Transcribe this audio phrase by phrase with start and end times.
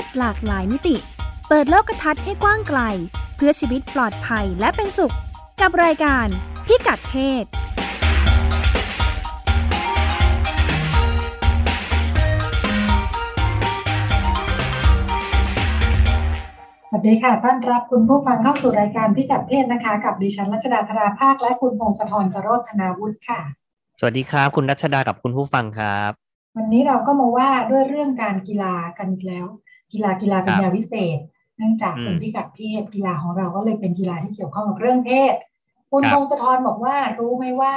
[0.00, 0.96] ศหลากหลายมิติ
[1.48, 2.80] เปิดโลกทัศน์ให้กว้างไกล
[3.36, 5.14] เพื่อชีวิตปลอดภัยและเป็นสุข
[5.60, 6.26] กับรายการ
[6.66, 7.44] พิกัดเพศ
[16.92, 23.40] สวัสดีค่ะ ต้อนรับคุณผู้ฟังเข้าสู่รายการพิกัดเพศนะคะ กับดิฉันรัชดาธราภาค และคุณพงศธรสโรธนาวุฒิค่ะ
[23.98, 26.10] สวัสดีครับ คุณรัชดากับคุณผู้ฟังครับ
[26.56, 29.46] วันนี้เราก็มาว่าด้วยเรื่องการกีฬากันอีกแล้ว
[29.92, 31.18] กีฬากีฬาเป็นครับยาวิเศษ
[31.56, 35.34] เนื่องจากอืมเป็นพิกัดเพศกีฬาของเราก็เลยเป็นกีฬาที่เกี่ยวข้องกับเรื่องเพศ
[35.90, 37.74] คุณครับพงศธรบอกว่ารู้ไหมว่า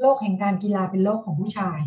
[0.00, 1.80] โลกแห่งการกีฬาเป็นโลกของผู้ชาย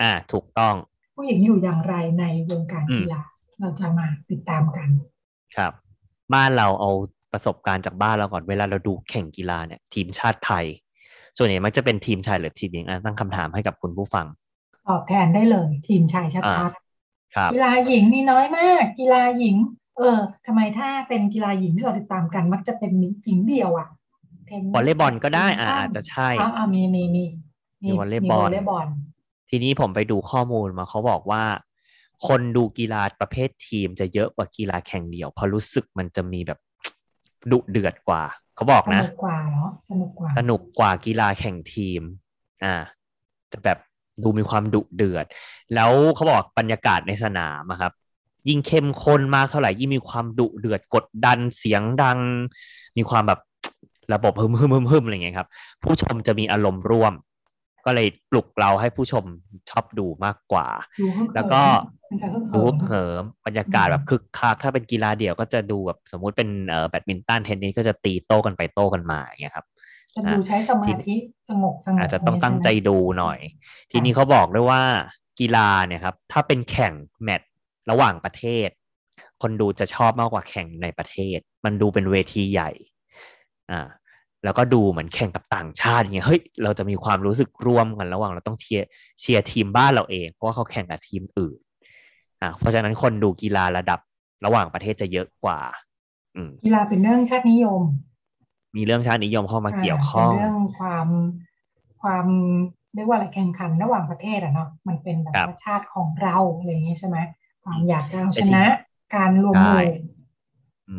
[0.00, 0.74] อ่า ถูกต้อง
[1.16, 3.22] ผู้หญิงอยู่อย่างไรในวงการอืมกีฬา
[3.60, 4.88] เราจะมาติดตามกัน
[5.56, 5.72] ครับ
[6.34, 6.90] บ้านเราเอา
[7.32, 10.64] ประสบการณ์จากบ้านเราก่อนเวลาเราดูแข่งกีฬาเนี่ย ทีมชาติไทย
[11.36, 14.26] ส่วนใหญ่มักจะเป็นทีมชายหรือทีมหญิงอะตั้งคำถามให้กับคุณผู้ฟัง
[14.88, 16.72] ตอบแทนได้เลย ทีมชายชัดอ่าๆครับ
[17.52, 19.56] กีฬาหญิงมีน้อยมาก กีฬาหญิง
[19.98, 22.92] เออทำไมถ้าเป็นกีฬาหญิงที่เราติดตามกัน มักจะเป็น
[23.24, 23.88] หญิงเดียวอะ
[24.46, 27.24] เทนนิสวอลเลย์บอลก็ได้อ่าแบดมินตันอาจจะใช่อ่าอ่ามีมีมี
[27.82, 28.88] มีวอลเลย์บอลมีวอลเลย์บอล
[29.50, 31.42] ทีนี้ผมไปดูข้อมูลมาเขาบอกว่า
[32.28, 36.58] คนดูกีฬาประเภททีมจะเยอะกว่ากีฬาแข่งเดี่ยวเพราะรู้สึกมันจะมีแบบ
[37.50, 38.22] ดุเดือดกว่า
[38.56, 42.02] เขาบอกสนะนุกกว่าเนาะสนุกกว่าสนุกกว่ากีฬาแข่งทีม
[42.64, 42.74] อ่า
[43.52, 43.78] จะแบบ
[44.22, 45.26] ดูมีความดุเดือด
[45.74, 47.92] แล้วเขาบอกบรรยากาศในสนามอะครับ
[48.48, 52.18] ยิ่งเข้มข้นมากเท่าไหร่ยิ่งมีความดุเดือดกดดันเสียงดัง
[52.96, 53.40] มีความแบบ
[54.14, 55.48] ระบบฮึมฮึมฮึมฮึมอะไรเงี้ยครับ
[55.82, 57.12] ผู้ชมจะมีอารมณ์ร่วม
[57.86, 59.24] ก็เลยปลุกเราให้ผู้ชม
[59.70, 60.68] ชอบดูมากกว่า
[61.00, 61.62] ดูฮึกเหิมแล้วก็
[62.10, 69.66] มันจะฮึกดูเหิมเหิมบรรยากาศแบบคึกคักถ้าเป็นกีฬาเดี่ยวก็จะดูแบบสมมุติเป็นเอ่อแบดมินตันเทนนิสก็จะตีโต้กันไปโต้กันมาอย่างเงี้ยครับ
[70.14, 71.16] จะดูใช้สมาธิ
[71.48, 73.38] สงบสงบอาจจะต้องตั้งใจย่าเยดูหน่อย
[73.90, 74.82] ทีนี้เขาบอกด้วยว่า
[75.40, 76.92] กีฬาเนี่ยครับ ถ้าเป็นแข่ง
[77.22, 77.50] แมตช์
[77.90, 78.68] ระหว่างประเทศ
[79.42, 82.70] คนดูจะชอบมากกว่าแข่งในประเทศ มันดูเป็นเวทีใหญ่
[83.70, 83.80] อ่า
[84.44, 88.86] แล้วก็ดูเหมือนแข่งกับต่างชาติอย่างเงี้ยเฮ้ยเราจะมีความรู้สึกร่วมกันระหว่างเราต้องเชียร์
[89.20, 91.58] เชียร์ทีมบ้านเราเอง เพราะว่าเขาแข่งกับทีมอื่น
[92.40, 94.00] อ่าเพราะฉะนั้นคนดูกีฬาระดับ
[94.44, 95.60] ระหว่างประเทศจะเยอะกว่า
[96.36, 97.82] อืมกีฬาเป็นเรื่องชาตินิยม
[98.76, 101.08] มีเรื่องชาตินิยมเข้ามาอ่าเกี่ยวข้องเป็นเรื่องความ
[102.00, 102.26] ความ
[102.94, 107.18] เรียกว่าอะไรแข่งขันระหว่างประเทศอะเนาะมันเป็นแบบครับว่าชาติของเราอะไรอย่างเงี้ยใช่ไหม
[107.62, 108.64] ความอยากจะเอาแต่ชจริงนะ
[109.14, 109.84] การรวมหใช่มู่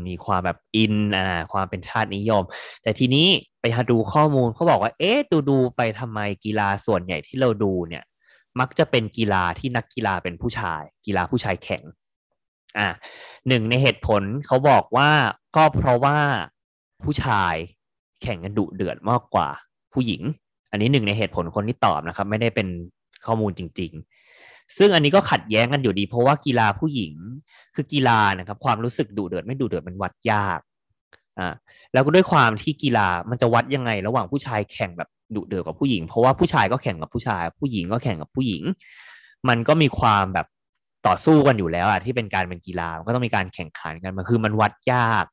[0.07, 2.43] มีความแบบอินอ่าความเป็นชาตินิยม
[2.83, 3.27] แต่ทีนี้
[3.61, 8.03] ไปหาดูข้อมูลเขาบอกว่า เอ๊ะดูดูๆไปทำไมกีฬาส่วนใหญ่ที่เราดูเนี่ย
[8.59, 11.83] มักจะเป็นกีฬาที่นักกีฬาเป็นผู้ชาย กีฬาผู้ชายแข่ง
[12.77, 12.87] อ่า
[13.47, 15.09] หนึ่งในเหตุผลเขาบอกว่า
[15.55, 16.17] ก็เพราะว่า
[17.05, 17.55] ผู้ชาย
[18.21, 19.47] แข่งกันดุเดือดมากกว่า
[19.93, 20.21] ผู้หญิง
[20.71, 22.67] อันนี้หนึ่งในเหตุผลคนที่ตอบนะครับ ไม่ได้เป็น
[23.25, 23.91] ข้อมูลจริง
[24.35, 27.13] ๆ ซึ่งอันนี้ก็ขัดแย้งกันอยู่ดี เพราะว่ากีฬาผู้หญิง
[27.75, 30.59] คือกีฬานะครับ ความรู้สึกดุเดือดไม่ดุเดือดมันวัดยาก
[31.39, 31.53] อ่า
[31.93, 38.63] แล้วก็ด้วยความที่กีฬามันจะวัดยังไง ระหว่างผู้ชายแข่งแบบดุเดือดกับผู้หญิง เพราะว่าผู้ชายก็แข่งกับผู้ชาย ผู้หญิงก็แข่งกับผู้หญิง
[39.49, 40.47] มันก็มีความแบบ
[41.07, 45.25] ต่อสู้กันอยู่แล้วอะที่เป็นการเป็นกีฬามันก็ต้องมีการแข่งขันกันมันคือมันวัดยาก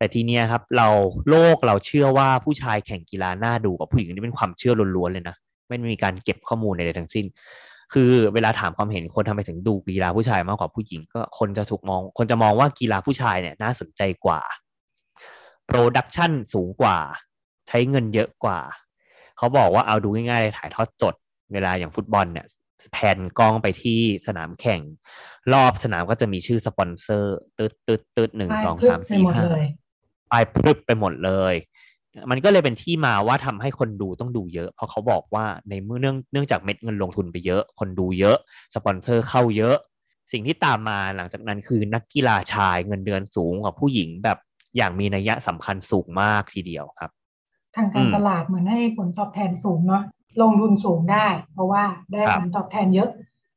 [0.00, 0.88] แต่ทีเนี้ยครับ เรา
[1.30, 5.36] โลกเราเชื่อว่าผู้ชายแข่งกีฬาหน่าดูกว่าผู้หญิงนี่เป็นความเชื่อล้วนๆเลยนะ
[5.68, 7.26] ไม่มีการเก็บข้อมูลใดๆทั้งสิ้น
[7.92, 14.40] คือเวลาถามความเห็นคนทำไมถึงดูกีฬาผู้ชายมากกว่าผู้หญิง ก็คนจะถูกมอง คนจะมองว่ากีฬาผู้ชายเนี่ยน่าสนใจกว่า
[15.66, 16.96] production สูงกว่า
[17.68, 18.58] ใช้เงินเยอะกว่า
[19.36, 21.14] เขาบอกว่าเอาดูง่ายๆถ่ายทอดสด
[21.52, 22.46] เวลาอย่างฟุตบอลเนี่ย
[22.92, 24.80] แพนกล้องไปที่สนามแข่ง
[25.52, 29.46] รอบสนามก็จะมีชื่อสปอนเซอร์ตืดตืดตืดหนึ่งสองสามสี่ห้า
[30.30, 31.54] ป้ายพรึบไปหมดเลย
[32.30, 38.36] มันก็เลยเป็นที่มาว่าทำให้คนดูต้องดูเยอะ เพราะเขาบอกว่าในเมื่อเนื่องเนื่องจากเม็ดเงินลงทุนไปเยอะ คนดูเยอะ
[38.74, 39.76] สปอนเซอร์เข้าเยอะ
[40.32, 44.38] สิ่งที่ตามมาหลังจากนั้นคือนักกีฬาชายเงินเดือนสูงกว่าผู้หญิงแบบ
[44.76, 47.10] อย่างมีนัยสำคัญสูงมากทีเดียวครับ
[47.76, 50.02] ทางการอืมตลาดเหมือนให้ผลตอบแทนสูงเนาะ
[50.42, 53.10] ลงทุนสูงได้ เพราะว่าได้ครับผลตอบแทนเยอะ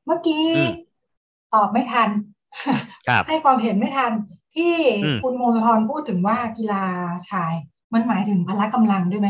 [0.06, 0.72] เมื่อกี้อืม
[1.54, 2.10] ตอบไม่ทัน
[3.08, 4.12] ครับให้ความเห็นไม่ทัน
[4.56, 4.74] ที่
[5.04, 6.84] อืมคุณโมงคลธรพูดถึงว่ากีฬา
[7.30, 7.54] ชาย
[7.94, 9.30] มันหมายถึงพละกำลังด้วยไหม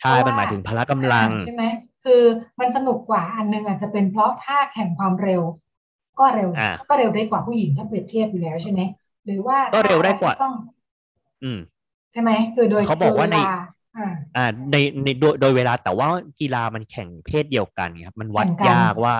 [0.00, 1.64] ใช่เพราะว่ามันหมายถึงพละกำลังอ่าใช่ไหม
[2.04, 2.22] คือ
[2.60, 5.42] มันสนุกกว่าอันหนึงอาจจะเป็นเพราะท่าแข่งความเร็ว
[6.18, 8.80] ก็เร็วอ่าก็เร็วได้กว่าผู้หญิงถ้าเปรียบเทียบอยู่แล้วใช่ไหม
[9.24, 10.54] หรือว่าก็เร็วได้กว่าต้อง
[11.44, 11.58] อืม
[12.12, 13.40] ใช่ไหมคือโดยเขาบอกว่าโดยในเล
[13.96, 16.08] อ่าอ่าในในโดยโดยเวลาแต่ว่า
[16.40, 19.14] กีฬามันแข่งเพศเดียวกันครับมันวัดแข่งกันยากว่า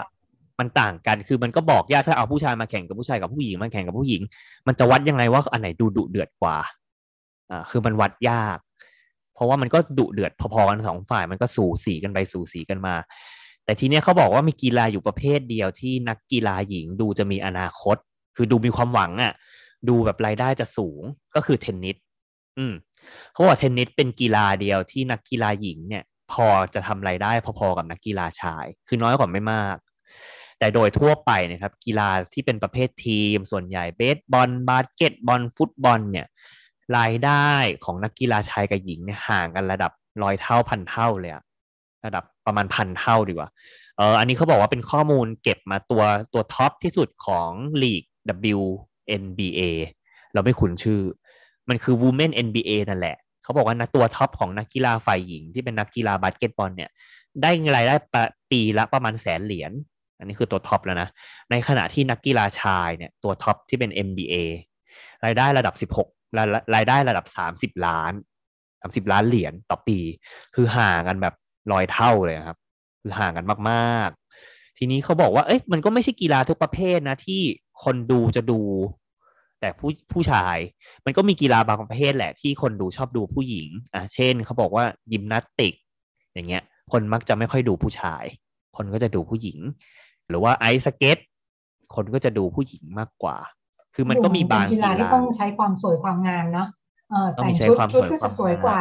[0.61, 4.23] มันต่างกันคือมันก็บอกยากถ้าเอาผู้ชายมาแข่งกับผู้ชายกับผู้หญิงมาแข่งกับผู้หญิง
[4.67, 6.57] มันจะวัดยังไงว่าอันไหนดูดุเดือดกว่า
[7.51, 8.59] อ่าคือมันวัดยาก
[9.35, 12.95] เพราะว่ามันก็ดุเดือดพอๆกันสองฝ่ายมันก็สูสีกันไปสูสีกันมา
[13.65, 17.97] แต่ทีเนี้ยเขาบอกว่ามีกีฬาอยู่ประเภทเดียวที่นักกีฬาหญิงดูจะมีอนาคต
[18.37, 19.33] คือดูมีความหวังอะ่ะ
[19.89, 21.03] ดูแบบรายได้จะสูง
[21.35, 21.97] ก็คือเทนนิส
[22.59, 22.75] อืม
[23.33, 29.77] เขาบอกเทนนิสเป็นกีฬาเดียวที่นักกีฬาหญิงเนี่ย พอจะทำรายได้พอๆกับนักกีฬาชาย คือน้อยกว่าไม่มาก
[30.59, 36.27] แต่โดยทั่วไปนะครับกีฬาที่เป็นประเภททีม ส่วนใหญ่เบสบอลบาสเกตบอลฟุตบอลเนี่ย
[36.99, 37.51] รายได้
[37.85, 39.93] ของนักกีฬาชายกับหญิงเนี่ยห่างกันระดับ
[40.23, 41.43] ร้อยเท่าพันเท่าเลยอะ
[42.05, 43.51] ระดับประมาณพันเท่าดีกว่า
[43.97, 47.51] เอออันนี้เขาบอกว่าเป็นข้อมูลเก็บมาตัวตัวท็อปที่สุดของ
[47.83, 48.03] ลีก
[48.57, 49.61] WNBA
[50.33, 51.01] เราไม่คุ้นชื่อ
[51.69, 56.91] มันคือ Women NBA นั่นแหละ เขาบอกว่านะตัวท็อปของนักกีฬาฝ่ายหญิงที่เป็นนักกีฬาบาสเกตบอลเนี่ย
[57.43, 57.95] ได้รายได้
[58.51, 59.73] ปีละประมาณแสนเหรียญ
[60.19, 61.09] อันนี้คือตัวท็อปแล้วนะ
[61.51, 64.35] ในขณะที่นักกีฬาชายเนี่ยตัวท็อปที่เป็น NBA
[65.25, 67.27] รายได้ระดับ 16รายได้ระดับ
[67.57, 68.13] 30 ล้าน
[68.63, 69.99] 30 ล้านเหรียญต่อปี
[70.55, 71.35] คือห่างกันแบบ
[71.73, 72.59] ร้อยเท่าเลยครับ
[73.03, 77.41] คือห่างกันมากๆ ทีนี้เขาบอกว่าเอ้ยมันก็ไม่ใช่กีฬาทุกประเภทนะที่
[77.85, 78.61] คนดูจะดู
[79.61, 80.57] แต่ผู้ผู้ชาย
[81.05, 85.75] มันก็มีกีฬาบางประเภทแหละที่คนดูชอบดูผู้หญิงอะเช่นเขาบอกว่ายิมนาสติก
[86.35, 88.25] อย่างเงี้ย คนมักจะไม่ค่อยดูผู้ชาย
[88.77, 89.59] คนก็จะดูผู้หญิง
[90.29, 91.19] หรือว่าไอซ์สเก็ต
[91.95, 93.37] คนก็จะดูผู้หญิงมากกว่า
[93.95, 96.69] คือมันก็มีบางกีฬาที่ต้องใช้ความสวยความงามเนาะ
[97.11, 98.81] เออแต่งชุดชุดก็จะสวยกว่า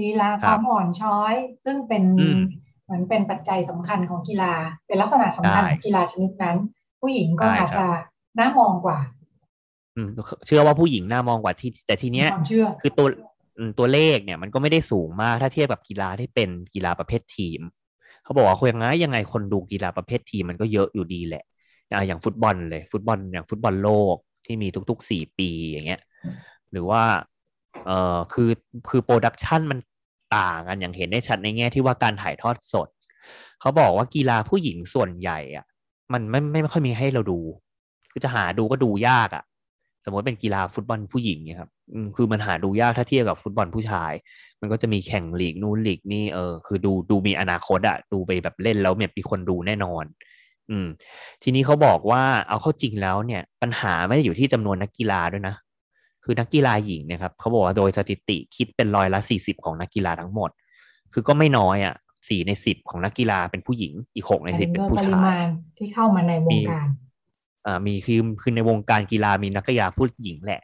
[0.00, 1.34] ลีลาความอ่อนช้อย
[1.64, 2.04] ซึ่งเป็น
[2.84, 4.52] เหมือนเป็นปัจจัยสำคัญของกีฬา
[4.86, 6.56] เป็นลักษณะสำคัญของกีฬาชนิดนั้น
[7.00, 7.86] ผู้หญิงก็อาจจะ
[8.38, 8.98] น่ามองกว่า
[9.96, 10.08] อืม
[10.46, 12.28] เชื่อว่าผู้หญิงน่ามองกว่าที่ แต่ทีเนี้ย
[12.80, 13.06] คือตัว
[13.78, 17.60] ตัวเลขเนี่ยมันก็ไม่ได้สูงมากถ้าเทียบกับกีฬาที่เป็นกีฬาประเภททีม
[18.30, 21.44] เขาบอกว่าคุยยังไงยังไงคนดูกีฬาประเภททีมมันก็เยอะอยู่ดีแหละ
[22.06, 24.16] อย่างฟุตบอลเลย ฟุตบอลอย่างฟุตบอลโลก
[24.46, 26.00] ที่มีทุกๆสี่ปีอย่างเงี้ย
[26.72, 27.02] หรือว่า
[27.86, 28.50] เอ่อคือ
[28.88, 29.78] คือโปรดักชันมัน
[30.36, 32.88] ต่างกันอย่างเห็นได้ชัดในแง่ที่ว่าการถ่ายทอดสด
[33.60, 35.66] เขาบอกว่ากีฬาผู้หญิงส่วนใหญ่อะ
[36.12, 37.38] มันไม่ไม่ค่อยมีให้เราดู
[38.10, 39.44] คือจะหาดูก็ดูยากอะ
[40.04, 41.70] สมมติเป็นกีฬาฟุตบอลผู้หญิงเนี่ยครับ
[42.16, 44.12] คือมันหาดูยากถ้าเทียบกับฟุตบอลผู้ชาย
[44.60, 50.04] มันก็จะมีแข่งลีกนู้นลีกนี่เออคือดูดูมีอนาคตอะดูไปแบบเล่นแล้วเนี่ยมีคนดูแน่นอน
[50.70, 50.86] อืม
[51.42, 55.54] ทีนี้เขาบอกว่าเอาเข้าจริงแล้วเนี่ย ปัญหาไม่ได้อยู่ที่จำนวนนักกีฬาด้วยนะ
[56.24, 60.50] คือนักกีฬาหญิงนะครับเขาบอกว่าโดยสถิติคิดเป็นร้อยละสี่สิบของนักกีฬาทั้งหมด
[61.12, 61.94] คือก็ไม่น้อยอะ
[62.28, 65.42] สี่ในสิบของนักกีฬาเป็นผู้หญิงอีกหกในสิบเป็นผู้ชาย
[65.78, 66.86] ที่เข้ามาในวงการ
[67.86, 70.62] มีคือคือในวงการกีฬามีนักกีฬาผู้หญิงแหละ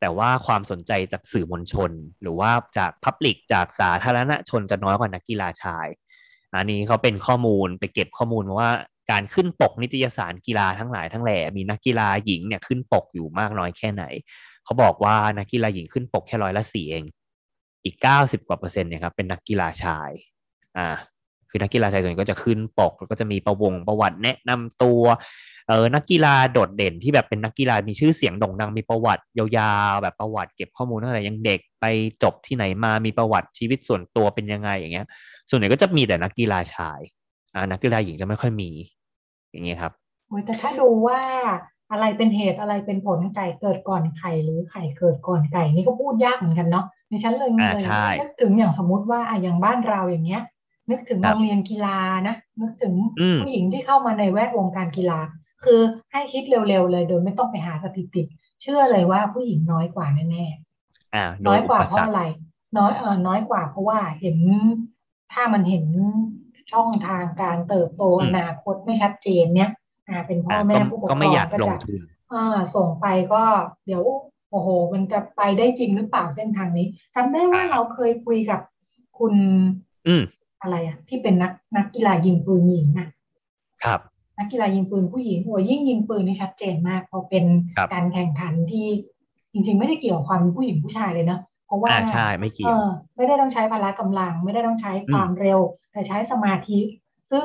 [0.00, 1.90] แต่ว่าความสนใจจากสื่อมวลชน
[2.22, 5.86] หรือว่าจากพับลิกจากสาธารณชนจะน้อยกว่านักกีฬาชาย
[6.54, 8.70] อันนี้เขาเป็นข้อมูลไปเก็บข้อมูลมาว่า
[9.10, 14.04] การขึ้นปกนิตยสารกีฬาทั้งหลายทั้งแหล่มีนักกีฬาหญิงเนี่ยขึ้นปกอยู่มากน้อยแค่ไหน
[14.64, 17.04] เขาบอกว่านักกีฬาหญิงขึ้นปกแค่ร้อยละสี่เอง
[17.84, 20.10] อีกเก้าสิบกว่าเปอร์เซ็นต์เนี่ยครับเป็นนักกีฬาชาย
[20.78, 20.88] อ่า
[21.50, 25.02] คือนักกีฬาชายส่วนใหญ่ก็จะขึ้นปกแล้วก็จะมีประวงประวัติแนะนำตัว
[25.68, 31.86] เออนักกีฬาโดดเด่นที่แบบเป็นนักกีฬามีชื่อเสียงโด่งดังมีประวัติยาวๆแบบประวัติเก็บข้อมูลตั้งแต่ยังเด็กไป
[32.22, 35.06] จบที่ไหนมามีประวัติชีวิตส่วนตัวเป็นยังไงอย่างเงี้ย
[35.48, 37.00] ส่วนใหญ่ก็จะมีแต่นักกีฬาชาย
[37.54, 38.70] อ่านักกีฬาหญิงจะไม่ค่อยมี
[39.52, 39.92] อย่างเงี้ยครับ
[40.28, 41.20] โอ้ยแต่ถ้าดูว่า
[41.90, 47.82] อะไรเป็นเหตุอะไรเป็นผลไก่เกิดก่อนไข่หรือไข่เกิดก่อนไก่นี่ก็พูดยากเหมือนกันเนาะในฉันเลยเลย
[48.20, 50.42] นึกถึงอย่างสมมติว่าอะอย่างบ้านเราอย่างเงี้ย
[50.90, 52.94] นึกถึงโรงเรียนกีฬานะนึกถึง
[53.40, 55.18] ผู้หญิงที่เข้ามาในแวดวงการกีฬา
[55.64, 55.80] คือ
[56.12, 58.22] ให้คิดเร็วๆเลย โดยไม่ต้องไปหาสถิติ
[58.62, 62.22] เชื่อเลยว่าผู้หญิงน้อยกว่าแน่ๆน้อยกว่าเพราะอะไร
[62.78, 64.36] น้อยเออน้อยกว่าเพราะว่าเห็น
[65.32, 65.84] ถ้ามันเห็น
[66.72, 69.70] ช่องทางการเติบโตอนาคตไม่ชัดเจนเนี้ย
[70.08, 72.00] อ่าเป็นพ่อแม่ผู้ปกครองก็ไม่อยากลงทุน
[72.32, 73.42] อ่าส่งไปก็
[73.86, 74.04] เดี๋ยว
[74.50, 78.60] โอ้โห มันจะไปได้จริงหรือเปล่าเส้นทางนี้จำได้ว่าเราเคยคุยกับ
[79.18, 79.34] คุณ
[80.06, 80.22] อืม
[80.62, 83.08] อะไรอะ ที่เป็นนักนักกีฬายิงปืนหญิงน่ะ
[83.84, 84.00] ครับ
[84.38, 87.44] นักกีฬายิงปืนผู้หญิงโอ้ยิ่งยิงปืนนี่ชัดเจนมากเพราะเป็น
[87.92, 88.86] การแข่งขันที่
[89.52, 92.76] จริง ๆ ไม่ได้เกี่ยวกับความผู้หญิงผู้ชายเลยเนะเพราะว่าใช่ไม่เกี่ยว
[93.16, 95.60] ไม่ได้ต้องใช้พละกำลัง ไม่ได้ต้องใช้ความเร็ว
[95.92, 96.78] แต่ใช้สมาธิ
[97.30, 97.44] ซึ่ง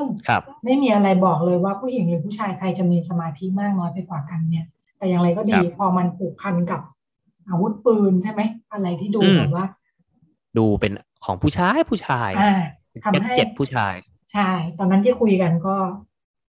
[0.64, 4.66] ไม่มีอะไรบอกเลยว่าผู้หญิงหรือผู้ชายใครจะมีสมาธิมากน้อยไปกว่ากันเนี่ย
[4.98, 6.80] แต่อย่างไรก็ดีพอมันผูกพันกับ
[7.48, 8.42] อาวุธปืนใช่ไหม
[8.72, 9.66] อะไรที่ดูแบบว่า
[10.58, 10.92] ดูเป็น
[11.24, 12.30] ของผู้ชายผู้ชาย
[13.04, 13.94] ทำให้เจ็ดผู้ชาย
[14.32, 15.76] ใช่ตอนนั้นที่คุยกันก็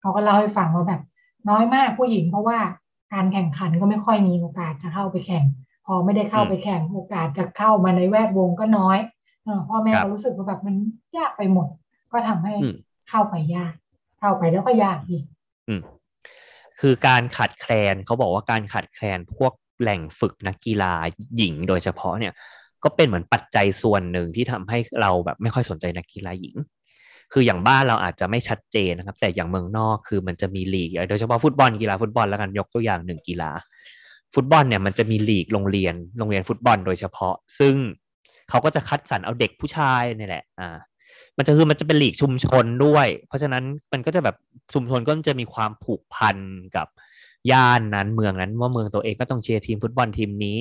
[0.01, 1.01] เขาก็เล่าให้ฟังว่าแบบ
[1.50, 2.60] น้อยมากผู้หญิงเพราะว่า
[3.13, 5.46] การแข่งขันก็ไม่ค่อยมีโอกาสจะเข้าไปแข่ง
[5.86, 8.98] พอไม่ได้เข้าไปแข่งโอกาสจะเข้ามาในแวดวงก็น้อย
[9.43, 10.75] เออพ่อแม่ก็รู้สึกว่าแบบมัน
[11.17, 11.67] ยากไปหมด
[12.12, 12.53] ก็ทำให้
[13.10, 13.74] เข้าไปยาก
[14.20, 15.24] เข้าไปแล้วก็ยากอีก
[15.67, 15.81] อืม
[16.79, 20.93] คือการขาดแคลนเขาบอกว่าการขาดแคลนพวกแหล่งฝึกนักกีฬา
[21.38, 22.34] หญิงโดยเฉพาะเนี่ย
[22.84, 26.55] ก็เป็นเหมือนปัจจัยส่วนหนึ่งที่ทำให้เราแบบไม่ค่อยสนใจนักกีฬาหญิง
[27.34, 33.52] คืออย่างบ้านเราอาจจะไม่ชัดเจนนะครับ แต่อย่างเมืองนอกคือมันจะมีลีกโดยเฉพาะฟุตบอลกีฬาฟุตบอลแล้วกันยกตัวอย่างหนึ่งกีฬา
[34.36, 37.76] ฟุตบอลเนี่ยมันจะมีลีกโรงเรียนโรงเรียนฟุตบอลโดยเฉพาะ ซึ่ง
[38.50, 40.78] เขาก็จะคัดสรรเอาเด็กผู้ชายนี่แหละอ่า
[41.38, 44.36] มันจะคือมันจะเป็นลีกชุมชนด้วย เพราะฉะนั้นมันก็จะแบบ
[44.74, 46.38] ชุมชนก็จะมีความผูกพัน
[46.76, 46.88] กับ
[47.51, 50.57] ย่านนั้นเมืองนั้นว่าเมืองตัวเองก็ต้องเชียร์ทีมฟุตบอลทีมนี้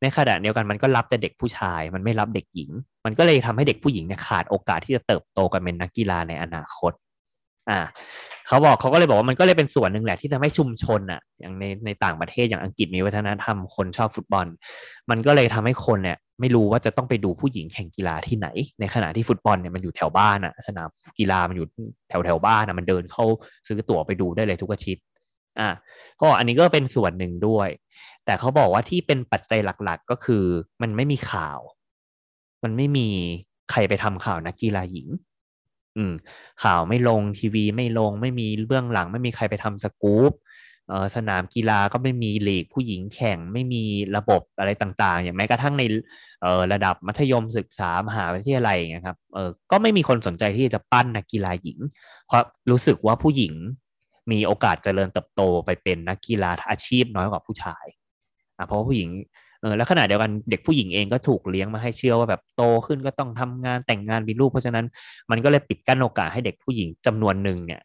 [0.00, 2.70] ในขณะเดียวกันมันก็รับแต่เด็กผู้ชาย มันไม่รับเด็กหญิง
[3.04, 6.92] มันก็เลยทำให้เด็กผู้หญิงเนี่ยขาดโอกาสที่จะเติบโตกันเป็นนักกีฬาในอนาคต
[7.70, 7.80] อ่า
[8.48, 14.46] เขาบอกเขาก็เลยบอกว่ามันก็เลยเป็นส่วนหนึ่งแหละที่ทำให้ชุมชนอะ อย่างในในต่างประเทศอย่างอังกฤษมีวัฒนธรรมคนชอบฟุตบอล
[15.10, 18.48] มันก็เลยทำให้คนเนี่ยไม่รู้ว่าจะต้องไปดูผู้หญิงแข่งกีฬาที่ไหน
[18.80, 21.66] ในขณะที่ฟุตบอลเนี่ยมันอยู่แถวบ้านอะสนามกีฬามันอยู่
[22.08, 23.24] แถวแถวบ้านอะมันเดินเข้า
[23.66, 25.02] ซื้อตั๋วไปดูได้เลยทุกอาทิตย์
[25.60, 25.68] อ่า
[26.20, 27.68] ก็อันนี้ก็เป็นส่วนหนึ่งด้วย
[28.24, 30.44] แต่เขาบอกว่าที่เป็นปัจจัยหลักๆ ก็คือ
[30.82, 31.58] มันไม่มีข่าว
[32.64, 33.08] มันไม่มี
[33.70, 35.08] ใครไปทำข่าวนักกีฬาหญิง
[35.96, 36.12] อืม
[36.62, 40.32] ข่าวไม่ลงทีวีไม่ลงไม่มีเบื้องหลัง ไม่มีใครไปทำสกู๊ป
[40.88, 43.84] เออสนามกีฬาก็ไม่มีลีกผู้หญิงแข่งไม่มี
[44.16, 45.82] ระบบอะไรต่างๆ อย่างแม้กระทั่งใน
[46.42, 51.78] เออระดับมัธยมศึกษามหาวิทยาลัยนะครับเออก็ไม่มีคนสนใจที่จะปั้นนักกีฬาหญิง
[52.26, 53.54] เพราะรู้สึกว่าผู้หญิง
[54.30, 57.84] มีโอกาสเจริญเติบโตไปเป็นนักกีฬาอาชีพน้อยกว่าผู้ชาย
[58.56, 59.10] อะเพราะว่าผู้หญิง
[59.60, 64.86] เออแล้วขณะเดียวกันเด็กผู้หญิงเองก็ถูกเลี้ยงมาให้เชื่อว่าแบบโตขึ้นก็ต้องทำงานแต่งงานมีลูกเพราะฉะนั้น
[65.30, 67.80] มันก็เลยปิดกั้นโอกาสให้เด็กผู้หญิงจำนวนหนึ่งเนี่ย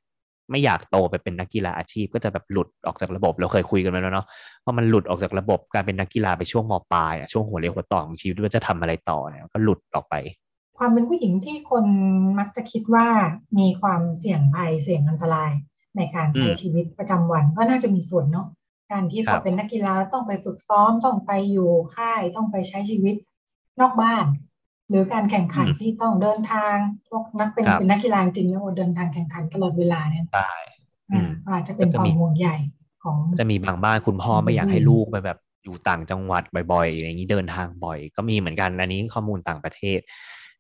[0.52, 4.28] ไม่อยากโตไปเป็นนักกีฬาอาชีพก็จะแบบหลุดออกจากระบบเราเคยคุยกันมาแล้วเนาะ
[4.62, 10.16] เพราะมันหลุดออกจากระบบการเป็นนักกีฬาไปช่วงมปลายช่วงหัวเรียวหัวต่อของชีวิตว่าจะทำอะไรต่อเนี่ยก็หลุดออกไป
[10.78, 11.86] ความเป็นผู้หญิงที่คน
[12.40, 13.08] มักจะคิดว่า
[13.60, 15.52] มีความเสี่ยงภัยเสี่ยงอันตราย
[15.98, 18.48] ในการใช้ชีวิตประจำวันก็น่าจะมีส่วนเนาะ
[18.92, 23.16] การที่พอเป็นนักกีฬาต้องไปฝึกซ้อมต้องไปอยู่ค่ายต้องไปใช้ชีวิต
[23.80, 24.26] นอกบ้าน
[24.90, 26.76] หรือการแข่งขันที่ต้องเดินทาง
[27.10, 30.54] พวกนักเป็นเป็นนักกีฬาจริงแล้วเดินทางแข่งขันตลอดเวลาเนี่ยใช่
[31.48, 32.58] อาจจะเป็นความห่วงใหญ่
[33.04, 40.00] ของจะมีบางบ้านคุณพ่อไม่อยากให้ลูกไปแบบอยู่ต่างจังหวัดบ่อยๆอย่างนี้เดินทางบ่อย ก็มีเหมือนกันอันนี้ข้อมูลต่างประเทศ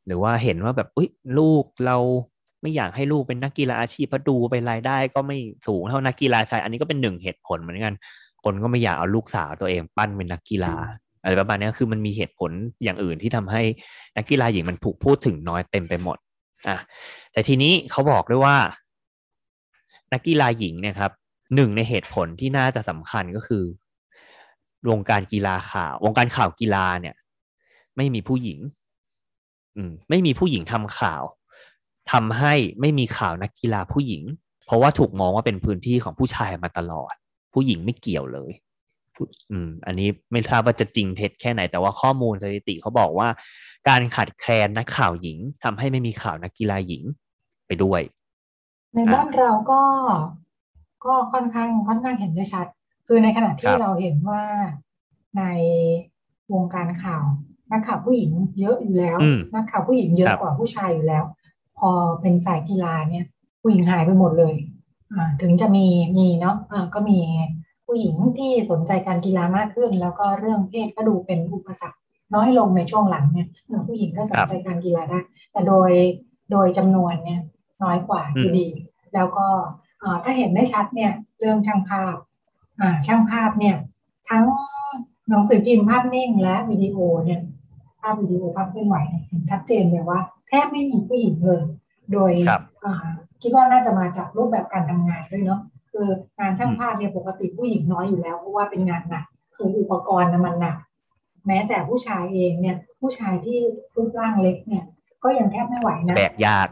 [0.05, 1.97] หรือว่าเห็นว่าแบบอุ้ยลูกเรา
[2.61, 5.37] ไม่อยากให้ลูกเป็นนักกีฬาอาชีพเพราะดูไปรายได้ก็ไม่
[5.67, 7.93] สูงเท่านักกีฬาชาย อันนี้ก็เป็นหนึ่งเหตุผลเหมือนกัน
[8.43, 10.75] คนก็ไม่อยากเอาลูกสาวตัวเองปั้นเป็นนักกีฬา
[11.21, 12.51] อะไรประมาณนี้คือมันมีเหตุผล
[12.83, 13.61] อย่างอื่นที่ทำให้
[14.17, 16.17] นักกีฬาหญิงมันถูกพูดถึงน้อยเต็มไปหมด
[16.67, 16.77] อะ
[17.31, 18.57] แต่ทีนี้เขาบอกด้วยว่า
[20.13, 21.11] นักกีฬาหญิงเนี่ยครับ
[21.55, 23.63] หนึ่งในเหตุผลที่น่าจะสำคัญก็คือ
[24.89, 27.15] วงการกีฬาข่าว วงการข่าวกีฬาเนี่ย
[27.97, 28.59] ไม่มีผู้หญิง
[29.75, 31.23] อืม ไม่มีผู้หญิงทำข่าว
[32.11, 34.23] ทำให้ไม่มีข่าวนักกีฬาผู้หญิง
[34.65, 37.13] เพราะว่าถูกมองว่าเป็นพื้นที่ของผู้ชายมาตลอด
[37.53, 38.51] ผู้หญิงไม่เกี่ยวเลย
[39.51, 43.27] อืม อันนี้ไม่ทราบว่าจะจริงเท็จแค่ไหน แต่ว่าข้อมูลสถิติเขาบอกว่า
[43.89, 47.03] การขาดแคลนนักข่าวหญิงทำให้ไม่มีข่าวนักกีฬาหญิง
[47.67, 48.01] ไปด้วย
[48.95, 49.81] ในบ้านเราก็
[51.05, 52.67] ก็ค่อนข้างค่อนข้างเห็นได้ชัด
[53.07, 54.43] คือในขณะที่เราเห็นว่า
[55.37, 55.43] ใน
[56.53, 57.23] วงการข่าว
[57.71, 59.17] นักข่าวผู้หญิงเยอะอยู่แล้ว
[59.55, 61.23] นักข่าวผู้หญิงเยอะกว่าผู้ชายอยู่แล้ว
[61.79, 61.89] พอ
[62.21, 63.25] เป็นสายกีฬาเนี่ย
[63.61, 64.55] ผู้หญิงหายไปหมดเลย
[65.13, 65.85] อ่าถึงจะมี
[66.17, 67.19] มีเนาะอ่าก็มี
[67.85, 71.97] ผู้หญิงที่สนใจการกีฬามากขึ้น แล้วก็เรื่องเพศก็ดูเป็นอุปสรรค
[72.35, 73.47] น้อยลงในช่วงหลังเนี่ย
[73.87, 75.19] ผู้หญิงก็สนใจการกีฬาได้
[75.51, 75.91] แต่โดย
[76.51, 77.41] โดยจำนวนเนี่ย
[77.83, 78.67] น้อยกว่าอยู่ดี
[79.13, 79.47] แล้วก็
[80.23, 82.15] ถ้าเห็นได้ชัดเนี่ยเรื่องช่างภาพ
[82.81, 83.75] อ่าช่างภาพเนี่ย
[84.29, 84.43] ทั้ง
[85.29, 87.41] หนังสือพิมพ์ภาพนิ่งและวิดีโอเนี่ย
[88.01, 91.61] ภาพวิดีโอภาพเคลื่อนไหวเห็นชัดเจนเลยว่า แทบไม่มีผู้หญิงเลย
[92.13, 92.31] โดย
[93.41, 95.61] คิดว่าน่าจะมาจากรูปแบบการทำงานด้วยเนาะ
[95.91, 96.07] คือ
[96.39, 99.25] งานช่างภาพเนี่ยปกติผู้หญิงน้อยอยู่แล้วเพราะว่าเป็นงานหนัก
[99.55, 100.77] คืออุปกรณ์มันหนัก
[101.47, 103.57] แม้แต่ผู้ชายเองเนี่ย ผู้ชายที่
[103.95, 104.83] รูปร่างเล็กเนี่ย
[105.23, 106.67] ก็ยังแทบไม่ไหวนะแบกยาก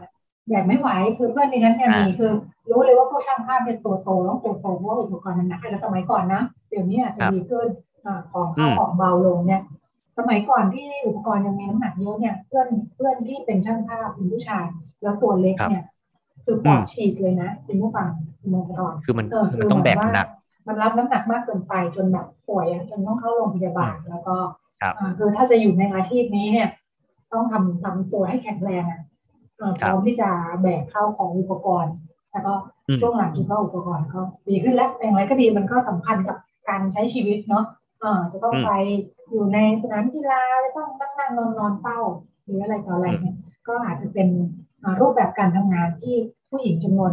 [0.48, 2.32] แบกไม่ไหวคือเพื่อนดิฉันเนี่ยมีคือ
[2.70, 7.66] รู้เลยว่าผู้ช่างภาพเป็นตัวโตต้องตัวโตเพราะว่าอุปกรณ์มันหนักแต่สมัยก่อนนะเดี๋ยวนี้อาจจะดีขึ้น
[8.32, 9.62] ของเข้าของเบาลงเนี่ย
[10.18, 14.66] สมัยก่อนที่อุปกรณ์ยังมีน้ำหนักเยอะเนี่ย เพื่อนเพื่อนที่เป็นช่างภาพเป็นผู้ชาย
[15.02, 15.84] แล้วตัวเล็กเนี่ย
[16.44, 18.08] คือปอดฉีกเลยนะเป็นผู้ฟัง
[18.52, 19.26] มองก่อนคือมัน
[19.60, 20.26] มันต้องแบกหนัก
[20.66, 24.36] มันรับน้ำหนักมากเกินไปจนแบบป่วยจนต้องเข้าโรงพยาบาลแล้วก็
[25.18, 26.68] คือถ้าจะอยู่ในอาชีพนี้เนี่ย
[27.32, 29.00] ต้องทำทำตัวให้แข็งแรงอะ
[29.58, 30.30] พร้อมที่จะ
[30.62, 31.94] แบกเข้าของอุปกรณ์
[32.32, 32.54] แล้วก็
[33.00, 36.36] ช่วงหลังคิดว่าอุปกรณ์ก็ดีขึ้นแล้วอย่างไรก็ดีมันก็สำคัญกับ
[36.68, 37.64] การใช้ชีวิตเนาะ
[38.32, 38.72] จะต้องไป
[39.30, 41.98] อยู่ในสนามกีฬาจะต้องนั่งนั่งนอนนอนเฝ้า
[42.44, 43.36] หรืออะไรต่ออะไรเนี่ย
[43.68, 44.28] ก็อาจจะเป็น
[45.00, 46.14] รูปแบบการทำงานที่
[46.50, 47.12] ผู้หญิงจำนวน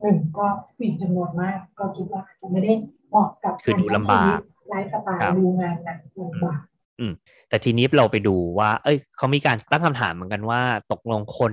[0.00, 2.72] หนึ่งก็ผู้หญิงจำนวนมาก ก็คิดว่าอาจจะไม่ได้
[3.10, 6.60] เหมาะกับการใช้ชีวิตไลฟ์สไตล์ดูงานหนักลำบาก
[7.00, 7.12] อืม
[7.48, 10.60] แต่ทีนี้เราไปดูว่า เอ้ยเขามีการตั้งคำถามเหมือนกันว่า
[10.92, 11.52] ตกลงคน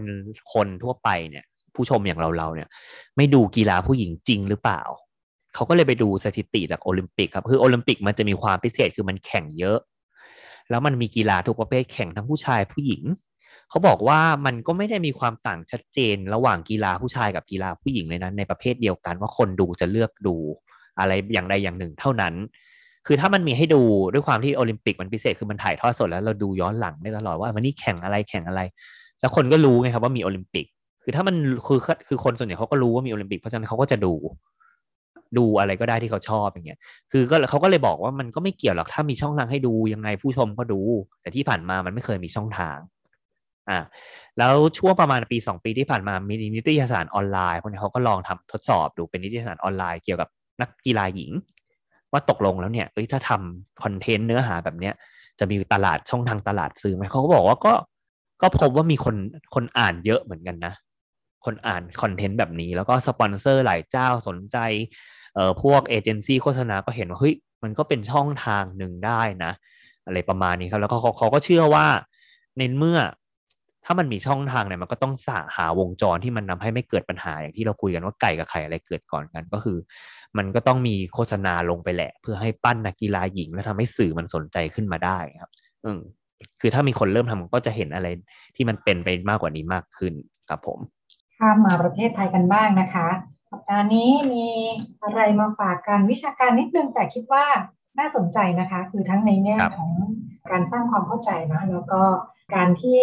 [0.53, 2.69] คนทั่วไปเนี่ย ผู้ชมอย่างเราเราเนี่ย
[3.17, 4.81] ไม่ดูกีฬาผู้หญิงจริงหรือเปล่า
[5.57, 9.79] เขาก็เลยไปดูสถิติจากโอลิมปิกครับคือโอลิมปิกมันจะมีความพิเศษคือมันแข่งเยอะ
[10.69, 13.03] แล้วมันมีกีฬาทุกประเภทแข่งทั้งผู้ชายผู้หญิง
[13.69, 20.35] เขาบอกว่ามันก็ไม่ได้มีความต่างชัดเจนระหว่างกีฬาผู้ชายกับกีฬาผู้หญิงเลยนะในประเภทเดียวกันว่าคนดูจะเลือกดู
[20.99, 22.33] อะไรอย่างใดอย่างหนึ่งเท่านั้น
[23.07, 23.81] คือถ้ามันมีให้ดู
[24.13, 28.61] ด้วยความที่โอลิมปิกมันพิเศษคือมันถ่ายทอดสดแล้วเราดูย้อนหลังได้ตลอดว่ามันนี่แข่งอะไรแข่งอะไร
[29.19, 30.65] แล้วคนก็รู้ไงครับว่ามีโอลิมปิก
[31.03, 31.35] คือถ้ามัน
[31.67, 34.13] คือคือคนส่วนใหญ่เขาก็รู้ว่ามีโอลิมปิกเพราะฉะนั้นเขาก็จะดู
[35.37, 36.79] ดูอะไรก็ได้ที่เขาชอบอย่างเงี้ย
[37.11, 40.81] คือก็เขาก็เลยบอกว่ามันก็ไม่เกี่ยวหรอกถ้ามีช่องทางให้ดูยังไงผู้ชมก็ดู
[41.21, 42.77] แต่ที่ผ่านมามันไม่เคยมีช่องทาง
[43.69, 43.79] อ่า
[44.37, 50.29] แล้วช่วงประมาณปีสองปีที่ผ่านมามีนิตยสารออนไลน์พวกนี้เขาก็ลองทำทดสอบดูเป็นนิตยสารออนไลน์เกี่ยวกับ
[50.61, 51.31] นักกีฬาหญิง
[52.11, 54.93] ว่าตกลงแล้วเนี่ยเอ้ยถ้าทำคอนเทนต์เนื้อหาแบบเนี้ย
[55.39, 57.73] จะมีตลาดช่องทางตลาดซื้อไหมเขาก็บอกว่าก็
[58.41, 59.15] ก็พบว่ามีคน
[59.55, 60.73] คนอ่านเยอะเหมือนกันนะ
[61.45, 64.57] คนอ่านคอนเทนต์แบบนี้ แล้วก็สปอนเซอร์หลายเจ้าสนใจ
[65.35, 69.51] เอ่อพวกเอเจนซี่โฆษณาก็เห็นว่าเฮ้ยมันก็เป็นช่องทางหนึ่งได้นะ
[70.05, 71.87] อะไรประมาณนี้ครับ แล้วก็เขาเขาก็เชื่อว่า
[72.57, 72.99] ในเมื่อ
[73.85, 79.77] ถ้ามันมีช่องทางเนี่ยมันก็ต้องสาหาวงจรที่มันนำให้ไม่เกิดปัญหาอย่างที่เราคุยกันว่าไก่กับไข่อะไรเกิดก่อนกัน ก็คือ
[80.37, 85.51] มันก็ต้องมีโฆษณาลงไปแหละ เพื่อให้ปั้นนักกีฬาหญิง และทำให้สื่อมันสนใจขึ้นมาได้ครับ
[85.85, 85.99] อืม
[86.61, 88.07] คือถ้ามีคนเริ่มทำก็จะเห็นอะไร
[88.55, 90.13] ที่มันเป็นไปมากกว่านี้มากขึ้น
[90.49, 90.79] ครับผม
[91.37, 93.07] ข้ามมาประเทศไทยกันบ้างนะคะ
[93.51, 94.47] สัปดาห์นี้มี
[95.03, 97.45] อะไรมาฝากการวิชาการนิดนึงแต่คิดว่า
[97.99, 99.91] น่าสนใจนะคะ คือทั้งในแง่ของ
[100.51, 102.01] การสร้างความเข้าใจนะแล้วก็
[102.55, 102.99] การที่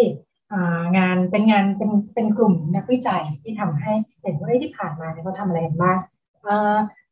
[0.99, 5.99] งานเป็นงานเป็นเป็นกลุ่มนักวิจัยที่ทำให้เห็นว่าที่ผ่านมาเนี่ยเขาทำอะไรบ้าง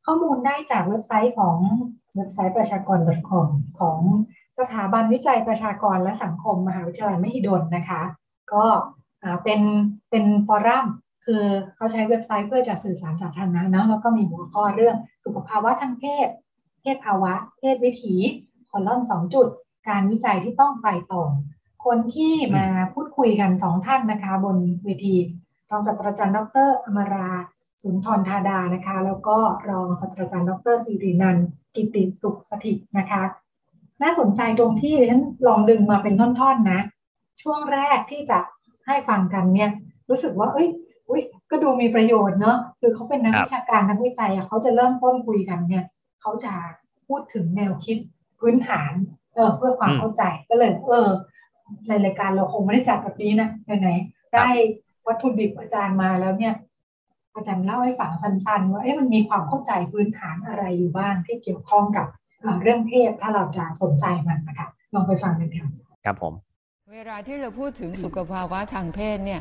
[0.06, 1.56] ข้อมูลได้จากเว็บไซต์ของ
[2.16, 2.98] เว็บไซต์ประชากร
[3.30, 3.46] .com
[3.80, 3.98] ของ
[4.58, 8.02] สถาบันวิจัยประชากรและสังคม มหาวิทยาลัยมหิดลนะคะ
[8.52, 8.64] ก็
[9.44, 9.60] เป็น
[10.10, 10.86] เป็นฟอรัม
[11.25, 16.28] คือเขาใช้เว็บไซต์เพื่อจะสื่อสารสาธารณะนะแล้วก็มีหัวข้อเรื่องสุขภาวะทางเพศ
[16.82, 18.15] เพศภาวะ เพศวิถี
[18.71, 19.49] คอลอนสองจุด
[19.89, 21.25] การวิจัยที่ต้องไปต่อ
[21.85, 25.17] คนที่มาพูดคุยกันสองท่านนะคะ บนเวที
[25.71, 27.30] รองศาสตราจารย์ดรอมรา
[27.82, 29.37] สุนทรธาดานะคะ แล้วก็
[29.71, 31.37] รองศาสตราจารย์ดรสิรินัน
[31.75, 33.23] กิติสุขสถิตนะคะ
[34.02, 36.80] น่าสนใจตรงที่ฉันลองดึงมาเป็นท่อนๆนะ
[37.43, 38.39] ช่วงแรกที่จะ
[38.87, 39.71] ให้ฟังกันเนี่ย
[40.08, 40.69] รู้สึกว่า เอ้ย
[41.08, 45.84] อุ้ยก็ดูมีประโยชน์เนาะคือเขาเป็นนักวิชาการนักวิจัยเขาจะเริ่มต้นคุยกันเนี่ย
[46.21, 46.52] เขาจะ
[47.06, 47.97] พูดถึงแนวคิด
[48.41, 48.93] พื้นฐาน
[49.34, 51.08] เออเพื่อความเข้าใจก็เลย เออ
[51.88, 53.49] ในรายการเราคงไม่ได้จัดแบบนี้นะ
[53.80, 54.49] ไหนๆได้
[55.06, 56.54] วัตถุดิบอาจารย์มาแล้วเนี่ย
[57.34, 62.06] อาจารย์เล่าให้ฟังสั้นๆว่าเอ๊ะมันมีความเข้าใจพื้นฐานอะไรอยู่บ้างที่เกี่ยวข้องกับ
[62.62, 65.69] เรื่องเพศถ้าเราจะสนใจมันนะคะลองไปฟังกันค่ะ
[66.04, 66.34] ครับผม
[66.93, 69.41] เวลาที่เราพูดถึงสุขภาวะทางเพศเนี่ย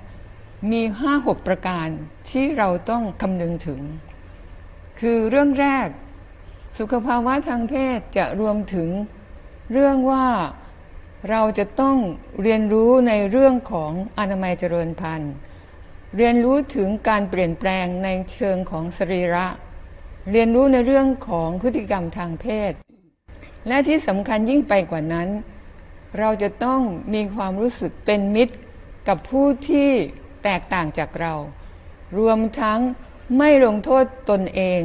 [0.70, 1.88] มีห้าหกประการ
[2.30, 3.82] ที่เราต้องคำนึงถึง
[5.00, 5.88] คือเรื่องแรก
[6.80, 8.90] สุขภาวะทางเพศจะรวมถึง
[9.72, 10.28] เรื่องว่า
[11.30, 11.98] เราจะต้อง
[12.42, 15.34] เรียนรู้ในเรื่องของอนามัยเจริญพันธุ์
[16.18, 19.48] เรียนรู้ถึงการเปลี่ยนแปลงในเชิงของสรีระ
[20.32, 22.72] เรียนรู้ในเรื่องของพฤติกรรมทางเพศ
[23.68, 25.30] และที่สำคัญยิ่งไปกว่านั้น
[26.20, 26.82] เราจะต้อง
[27.14, 28.56] มีความรู้สึกเป็นมิตร
[29.08, 29.92] กับผู้ที่
[30.44, 31.34] แตกต่างจากเรา
[32.18, 32.80] รวมทั้ง
[33.38, 34.82] ไม่ลงโทษตนเอง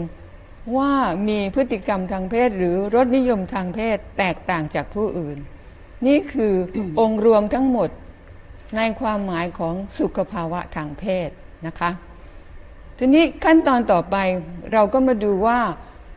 [0.77, 0.95] ว่า
[1.29, 5.39] มีพฤติกรรมทางเพศหรือรสนิยมทางเพศแตกต่างจากผู้อื่น
[6.07, 6.55] นี่คือ
[7.01, 7.91] องค์รวมทั้งหมด
[8.77, 11.31] ในความหมายของสุขภาวะทางเพศ
[11.67, 11.91] นะคะ
[12.99, 14.17] ทีนี้ขั้นตอนต่อไป
[14.73, 15.61] เราก็มาดูว่า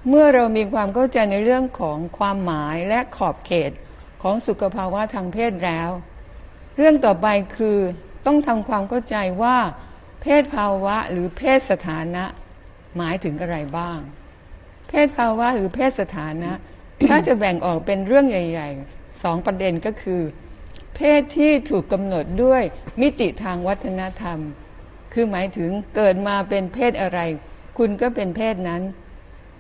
[0.10, 3.72] เมื่อเรามีความเข้าใจในเรื่องของความหมายและขอบเขต
[4.22, 5.90] ของสุขภาวะทางเพศแล้ว
[6.78, 7.80] เรื่องต่อไปคือ
[8.32, 9.58] ต้องทำความเข้าใจว่า
[10.22, 12.24] เพศภาวะหรือเพศสถานะ
[12.98, 14.00] หมายถึงอะไรบ้าง
[14.90, 16.52] เพศภาวะหรือเพศสถานะ
[17.06, 20.22] ถ้าจะแบ่งออกเป็นเรื่องใหญ่ๆสองประเด็นก็คือ
[20.96, 22.64] เพศที่ถูกกำหนดด้วย
[23.02, 24.40] มิติทางวัฒนธรรม
[25.14, 27.20] คือหมายถึงเกิดมาเป็นเพศอะไร
[27.78, 28.82] คุณก็เป็นเพศนั้น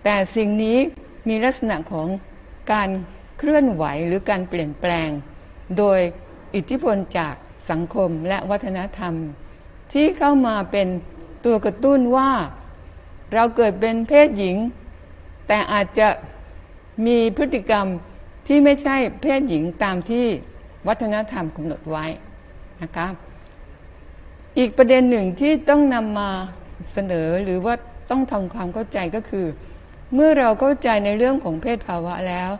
[0.03, 0.77] แต่สิ่งนี้
[1.27, 2.07] มีลักษณะของ
[2.71, 2.89] การ
[3.37, 5.09] เคลื่อนไหวหรือการเปลี่ยนแปลง
[5.77, 5.99] โดย
[6.55, 7.35] อิทธิพลจาก
[7.71, 9.13] สังคมและวัฒนธรรม
[9.93, 10.87] ที่เข้ามาเป็น
[11.45, 12.31] ตัวกระตุ้นว่า
[13.33, 14.57] เราเกิดเป็นเพศหญิง
[15.47, 16.07] แต่อาจจะ
[17.05, 17.85] มีพฤติกรรม
[18.47, 20.25] ที่ไม่ใช่เพศหญิงตามที่
[20.87, 22.05] วัฒนธรรมกำหนดไว้
[22.81, 23.07] นะคะ
[24.57, 26.29] อีกประเด็นหนึ่งที่ต้องนำมา
[26.93, 27.73] เสนอหรือว่า
[28.09, 29.47] ต้องทำความเข้าใจก็คือ
[30.13, 32.51] เมื่อเราเข้าใจในเรื่องของเพศภาวะแล้ว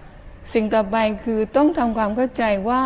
[0.53, 2.83] สิ่งต่อไปคือต้องทำความเข้าใจว่า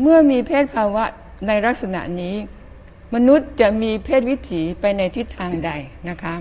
[0.00, 1.04] เมื่อมีเพศภาวะ
[1.46, 2.34] ในลักษณะนี้
[3.14, 5.70] มนุษย์จะมีเพศวิถีไปในทิศทางใด
[6.08, 6.34] นะคะ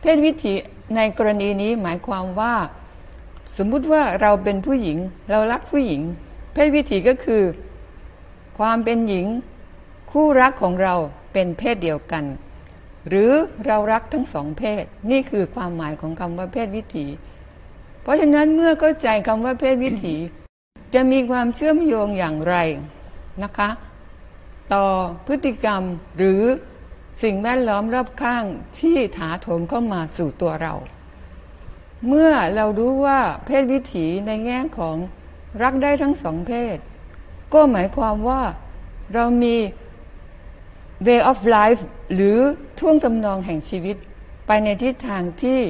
[0.00, 0.52] เพศวิถี
[0.96, 2.54] ในกรณีนี้หมายความว่า
[3.56, 4.98] สมมุติว่าเราเป็นผู้หญิง
[5.30, 6.02] เรารักผู้หญิง
[6.52, 7.42] เพศวิถีก็คือ
[8.58, 9.26] ความเป็นหญิง
[10.10, 10.94] คู่รักของเรา
[11.32, 12.24] เป็นเพศเดียวกัน
[13.08, 13.30] หรือ
[13.66, 17.06] เรารักทั้งสองเพศ นี่คือความหมายของคำว่าเพศวิถี
[18.02, 20.16] เพราะฉะนั้นเมื่อเข้าใจคำว่าเพศวิถี
[20.94, 22.54] จะมีความเชื่อมโยงอย่างไร
[23.42, 23.68] นะคะ
[24.72, 24.86] ต่อ
[25.26, 25.82] พฤติกรรม
[26.16, 26.42] หรือ
[27.22, 28.44] สิ่งแวดล้อมรอบข้าง
[28.80, 30.74] ที่ถาโถมเข้ามาสู่ตัวเรา
[32.08, 34.96] เมื่อเรารู้ว่าเพศวิถีในแง่ของ
[35.62, 36.76] รักได้ทั้งสองเพศ
[37.54, 38.42] ก็หมายความว่า
[39.14, 39.56] เรามี
[41.06, 41.82] way of life
[42.14, 42.38] หรือ
[42.78, 43.96] ท่วงทำนองแห่งชีวิต
[44.46, 45.60] ไปในทิศทางที่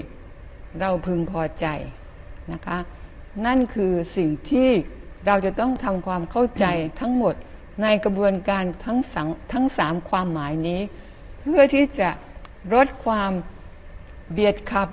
[0.80, 1.66] เราพึงพอใจ
[2.52, 2.78] นะคะ
[3.46, 4.70] นั่นคือสิ่งที่
[5.26, 6.64] เราจะต้องทำความเข้าใจ
[7.00, 7.34] ทั้งหมด
[7.80, 10.80] ในกระบวนการทั้งสงทั้งสามความหมายนี้
[11.40, 12.10] เพื่อที่จะ
[12.74, 13.32] ลดความ
[14.32, 14.88] เบียดขับ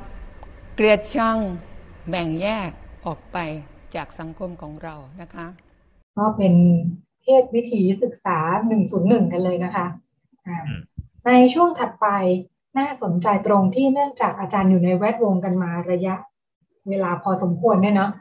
[0.75, 1.37] เกลียดชัง
[2.09, 2.69] แบ่งแยก
[3.05, 3.37] ออกไป
[3.95, 5.47] จากสังคมของเรานะคะ
[6.17, 6.53] ก็เป็น
[7.21, 8.37] เพศวิถีศึกษา
[8.85, 9.87] 101 กันเลยนะคะ
[11.27, 12.07] ในช่วงถัดไป
[12.77, 16.15] น่าสนใจตรงที่เนื่องจากอาจารย์อยู่ในแวดวงกันมาระยะ
[16.89, 18.11] เวลาพอสมควรเนี่ยเนาะ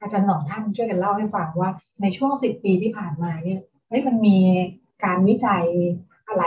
[0.00, 4.38] อาจารย์สองท่านช่วยกันเล่าให้ฟังว่าในช่วงสิบปีที่ผ่านมาเนี่ย เฮ้ยมันมี
[5.04, 5.64] การวิจัย
[6.28, 6.44] อะไร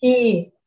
[0.00, 0.18] ที่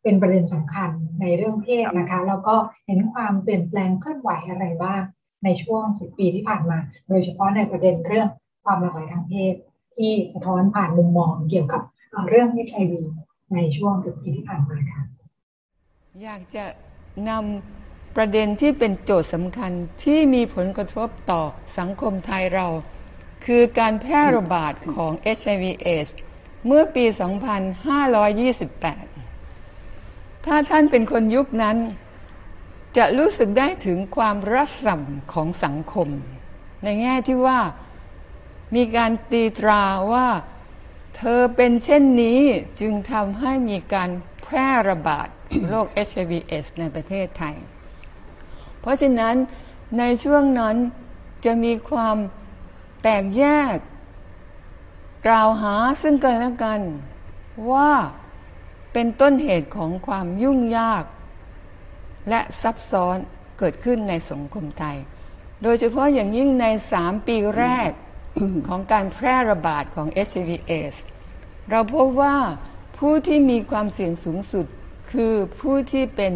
[0.03, 0.89] เป็นประเด็นสำคัญ
[1.21, 2.55] ในเรื่องเพศนะคะ แล้วก็
[2.85, 5.01] เห็นความเปลี่ยนแปลงเคลื่อนไหวอะไรบ้าง
[5.43, 6.77] ในช่วงสิบปีที่ผ่านมา
[7.09, 8.27] โดยเฉพาะในประเด็นเรื่อง
[8.63, 9.53] ความหลากหลายทางเพศ
[9.95, 11.81] ที่สะท้อนผ่านมุมมองเกี่ยวกับ
[12.29, 12.93] เรื่อง HIV
[13.53, 15.01] ในช่วงสิบปีที่ผ่านมาค่ะ
[16.23, 16.65] อยากจะ
[17.29, 19.71] นำประเด็นที่เป็นโจทย์สำคัญ
[20.03, 21.41] ที่มีผลกระทบต่อ
[21.77, 22.67] สังคมไทยเรา
[23.45, 26.09] คือการแพร่ระบาดของ HIV/AIDS
[26.65, 27.05] เมื่อปี
[29.15, 31.77] 2528 ถ้าท่านเป็นคนยุคนั้น
[32.97, 35.01] จะรู้สึกได้ถึงความรัศม
[35.33, 36.09] ของสังคม
[36.83, 37.59] ในแง่ที่ว่า
[38.75, 40.27] มีการตีตราว่า
[41.17, 42.41] เธอเป็นเช่นนี้
[42.79, 44.09] จึงทำให้มีการ
[44.43, 45.27] แพร่ระบาด
[45.67, 47.55] โรค HIV/AIDS ในประเทศไทย
[48.81, 49.35] เพราะฉะนั้น
[49.99, 50.75] ในช่วงนั้น
[51.45, 52.17] จะมีความ
[53.01, 53.43] แตกแย
[53.75, 53.77] ก
[55.27, 56.81] กล่าวหาซึ่งกันและกัน
[57.71, 57.91] ว่า
[58.93, 61.03] เป็นต้นเหตุของความยุ่งยาก
[62.29, 63.17] และซับซ้อน
[63.59, 64.97] เกิดขึ้นในสังคมไทย
[65.63, 67.91] โดยเฉพาะอย่างยิ่งในสามปีแรก
[68.67, 70.95] ของการแพร่ระบาดของ HIV/AIDS
[71.69, 72.37] เราพบว่า
[72.97, 74.65] ผู้ที่มีความเสี่ยงสูงสุด
[75.11, 76.33] คือผู้ที่เป็น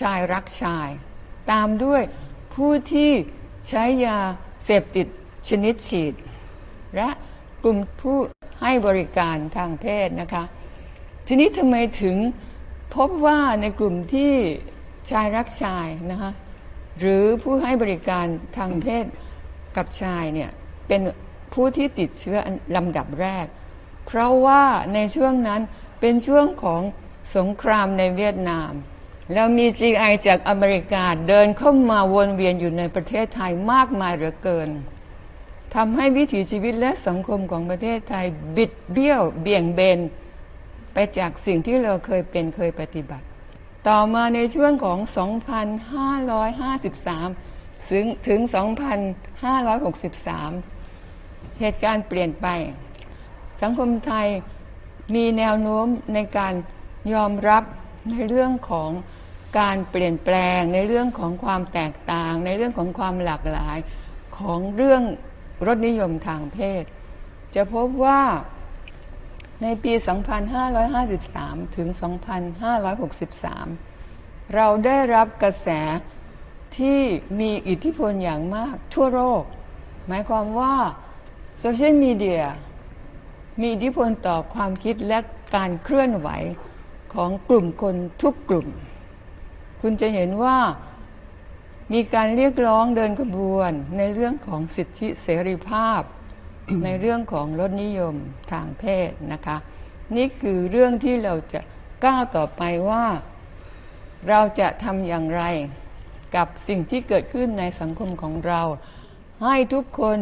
[0.00, 0.88] ชายรักชาย
[1.50, 2.02] ตามด้วย
[2.54, 3.12] ผู้ที่
[3.68, 4.20] ใช้ยา
[4.64, 5.06] เสพติด
[5.48, 6.14] ชนิดฉีด
[6.96, 7.08] และ
[7.64, 8.18] กลุ่มผู้
[8.62, 10.44] ให้บริการทางเพศนะคะ
[11.26, 12.16] ทีนี้ทำไมถึง
[12.94, 14.32] พบว่าในกลุ่มที่
[15.10, 16.32] ชายรักชายนะคะ
[16.98, 19.04] หรือผู้ให้บริการทางเพศ
[19.76, 20.50] กับชายเนี่ย
[20.88, 21.00] เป็น
[21.54, 22.38] ผู้ที่ติดเชื้อ
[22.76, 23.46] ลำดับแรก
[24.06, 25.60] เพราะว่าในช่วงนั้น
[26.00, 26.82] เป็นช่วงของ
[27.36, 28.72] สงครามในเวียดนาม
[29.32, 34.68] แล้วมี GI จากอเมริกาเดินเข้ามาวนเวียนอยู่ในประเทศไทยมากมายเหลือเกิน
[35.74, 38.26] ทำให้วิถีชีวิตและสังคมของประเทศไทย
[38.56, 39.98] บิดเบี้ยว เบี่ยงเบน
[40.92, 43.24] ไปจากสิ่งที่เราเคยเป็นเคยปฏิบัติ
[43.88, 44.98] ต่อมาในช่วงของ
[46.64, 48.40] 2,553 ถึงถึง
[50.56, 52.46] 2,563 เหตุการณ์เปลี่ยนไป
[53.62, 54.26] สังคมไทย
[55.14, 56.54] มีแนวโน้มในการ
[57.12, 57.64] ยอมรับ
[58.10, 58.90] ในเรื่องของ
[59.60, 63.78] การเปลี่ยนแปลง ในเรื่องของความแตกต่าง ในเรื่องของความหลากหลาย
[64.38, 65.02] ของเรื่อง
[65.66, 66.84] รสนิยมทางเพศ
[67.54, 68.22] จะพบว่า
[69.62, 69.92] ในปี
[70.84, 71.88] 2553 ถึง
[73.56, 75.68] 2563 เราได้รับกระแส
[76.78, 77.00] ที่
[77.40, 79.42] มีอิทธิพลอย่างมากทั่วโลก
[80.06, 80.76] หมายความว่า
[81.58, 82.42] โซเชียลมีเดีย
[83.60, 85.18] มีอิทธิพลต่อความคิดและ
[85.54, 86.28] การเคลื่อนไหว
[87.14, 88.68] ของกลุ่มคนทุกกลุ่ม
[89.80, 90.58] คุณจะเห็นว่า
[91.92, 96.00] มีการเรียกร้องเดินขบวนในเรื่องของสิทธิเสรีภาพ
[96.84, 98.14] ในเรื่องของรสนิยม
[98.52, 99.56] ทางเพศนะคะ
[100.16, 101.60] นี่คือเรื่องที่เราจะ
[102.04, 103.06] ก้าวต่อไปว่า
[104.28, 105.42] เราจะทำอย่างไร
[106.36, 108.62] กับสิ่งที่เกิดขึ้นในสังคมของเรา
[109.42, 110.18] ให้ทุกคน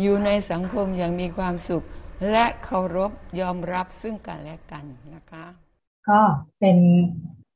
[0.00, 1.84] อยู่ในสังคมอย่างมีความสุข
[2.30, 5.46] และเคารพยอมรับซึ่งกันและกันนะคะ
[6.08, 6.20] ก็
[6.60, 6.78] เป็น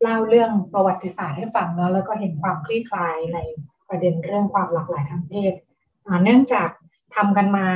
[0.03, 3.39] เล่าเรื่องประวัติศาสตร์ให้ฟังเนาะแล้วก็เห็นความคลี่คลายใน
[3.89, 5.53] ประเด็นเรื่องความหลากหลายทางเพศ
[6.25, 6.69] เนื่องจาก
[7.15, 7.67] ทำกันมา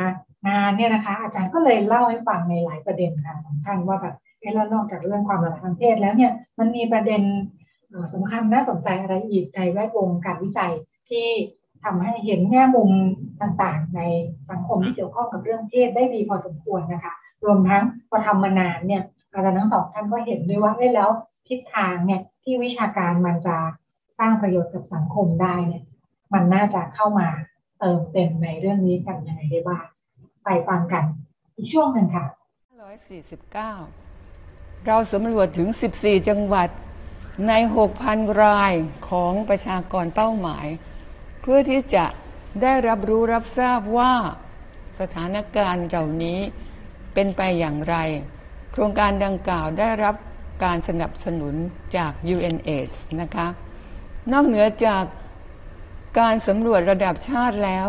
[0.48, 7.22] งานเนี่ยนะคะ อาจารย์ก็เลยเล่าให้ฟังในหลายประเด็นค่ะสำคัญว่าแบบเอแล้วนอกจากเรื่องความหลากหลายทางเพศแล้วเนี่ยมันมีประเด็น
[8.14, 10.72] สำคัญน่าสนใจอะไรอีกในแวดวงการวิจัย
[11.10, 11.26] ที่
[11.84, 12.90] ทำให้เห็นแง่มุม
[13.42, 14.00] ต่างๆ ใน
[14.50, 17.12] สังคมที่เกี่ยวข้องกับเรื่องเพศได้ดีพอสมควรนะคะ
[17.44, 21.10] รวมทั้งพอทำมานานเนี่ยอาจารย์ทั้งสองท่านก็เห็นด้วยว่าได้แล้ว
[21.48, 23.56] ทิศทางเนี่ยที่วิชาการมันจะ
[24.18, 25.84] สร้างประโยชน์กับสังคมได้เนี่ย
[26.32, 27.28] มันน่าจะเข้ามา
[27.78, 29.84] เติมเต็มในเรื่องนี้กันยังไงได้บ้าง
[30.44, 31.04] ไปฟังกัน
[31.56, 32.26] อีกช่วงหนึ่งค่ะ
[33.10, 36.68] 149 เราสำรวจถึง 14 จังหวัด
[37.48, 37.52] ใน
[37.96, 38.74] 6,000 ราย
[39.08, 40.66] ของประชากรเป้าหมาย
[41.40, 42.06] เพื่อที่จะ
[42.62, 44.12] ได้รับรู้รับทราบว่า
[44.98, 46.38] สถานการณ์เหล่านี้
[47.14, 47.96] เป็นไปอย่างไร
[48.72, 50.14] โครงการดังกล่าวได้รับ
[50.64, 51.54] การสนับสนุน
[51.96, 53.48] จาก UNAIDS นะคะ
[54.32, 55.04] นอกเหนือจาก
[56.20, 57.86] การสำรวจระดับชาติแล้ว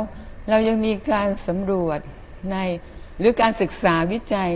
[0.50, 2.00] เรายังมีการสำรวจ
[2.52, 2.58] ใน
[3.20, 4.52] หรือการศึกษาวิจัย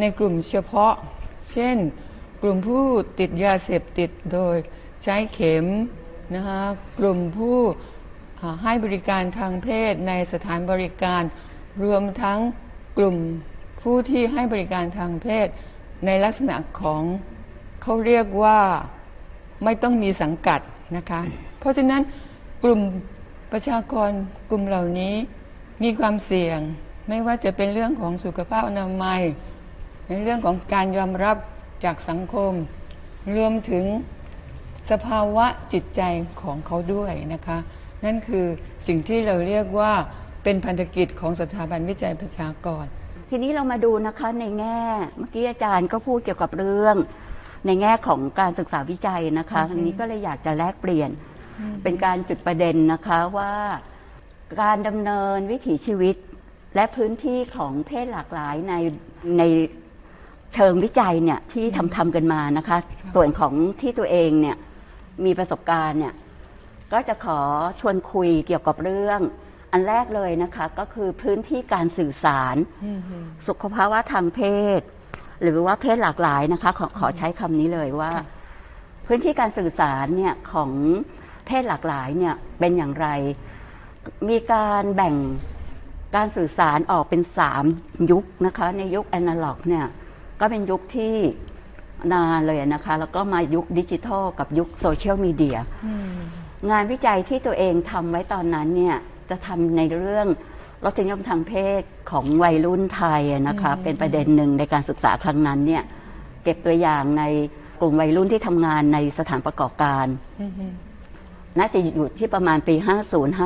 [0.00, 0.94] ในกลุ่มเฉพาะ
[1.50, 1.76] เช่น
[2.42, 2.84] กลุ่มผู้
[3.18, 4.56] ติดยาเสพติดโดย
[5.02, 5.66] ใช้เข็ม
[6.34, 6.62] นะคะ
[6.98, 7.58] กลุ่มผู้
[8.62, 11.22] ให้บริการทางเพศในสถานบริการ
[11.84, 12.38] รวมทั้ง
[12.98, 13.16] กลุ่ม
[13.82, 15.48] ผู้ที่ให้บริการทางเพศ
[16.06, 17.02] ในลักษณะของ
[17.82, 18.58] เขาเรียกว่า
[19.64, 20.60] ไม่ต้องมีสังกัด
[20.96, 21.20] นะคะ
[21.58, 22.02] เพราะฉะนั้น
[22.64, 22.80] กลุ่ม
[23.52, 24.10] ประชากร
[24.50, 25.14] กลุ่มเหล่านี้
[25.82, 26.58] มีความเสี่ยง
[27.08, 29.22] ไม่ว่าจะเป็นเรื่องของสุขภาพอนามัย
[30.08, 31.36] ในเรื่องของการยอมรับ
[31.84, 32.52] จากสังคม
[33.36, 33.84] รวมถึง
[34.90, 36.02] สภาวะจิตใจ
[36.42, 37.58] ของเขาด้วยนะคะ
[38.04, 38.46] นั่นคือ
[38.86, 39.92] สิ่งที่เราเรียกว่า
[40.44, 42.84] เป็นพันธกิจของสถาบันวิจัยประชากร
[43.30, 44.80] ทีนี้เรามาดูนะคะในแง่
[45.18, 46.96] เมื่อกี้อาจารย์ก็พูดเกี่ยวกับเรื่อง
[47.66, 51.10] ในแง่ของการศึกษาวิจัยนะคะอันนี้ก็เลยอยากจะแลกเปลี่ยน
[51.82, 53.54] เป็นการจุดประเด็นนะคะว่า
[54.62, 56.16] การดำเนินวิถีชีวิต
[56.74, 58.74] และพื้นที่ของเพศหลากหลายใน
[59.38, 59.42] ใน
[60.54, 62.78] เชิงวิจัยเนี่ยที่ทำทำกันมานะคะ
[63.14, 64.56] ส่วนของที่ตัวเองเนี่ย
[65.24, 66.14] มีประสบการณ์เนี่ย
[66.92, 67.40] ก็จะขอ
[67.80, 69.20] ชวนคุยเกี่ยวกับเรื่อง
[69.72, 72.56] อันแรกเลยนะคะ ก็คือพื้นที่การสื่อสาร
[73.46, 74.40] สุขภาวะทางเพ
[74.78, 74.80] ศ
[75.42, 78.12] หรือว่าเพศหลากหลายนะคะ ขอขอใช้คำนี้เลยว่า
[79.06, 80.70] พื้นที่การสื่อสารเนี่ยของ
[81.46, 83.08] เพศหลากหลายเนี่ยเป็นอย่างไร
[84.28, 85.14] มีการแบ่ง
[86.16, 87.64] การสื่อสารออกเป็นสาม
[88.10, 89.86] ยุคนะคะ ในยุคแอนะล็อกเนี่ย
[90.40, 91.14] ก็เป็นยุคที่
[92.12, 95.58] นานเลยนะคะ แล้วก็มายุคดิจิทัลกับยุคโซเชียลมีเดีย
[96.70, 98.96] งานวิจัยที่ตัวเองทำไว้ตอนนั้นเนี่ย
[99.30, 100.28] จะทำในเรื่อง
[100.84, 105.82] รสนิยมทางเพศของวัยรุ่นไทยนะคะ เป็นประเด็นหนึ่งในการศึกษาครั้งนั้นเนี่ย
[106.44, 107.24] เก็บตัวอย่างใน
[107.80, 110.06] กลุ่มวัยรุ่นที่ทำงานในสถานประกอบการ
[111.58, 112.74] น่าจะอยู่ที่ประมาณปี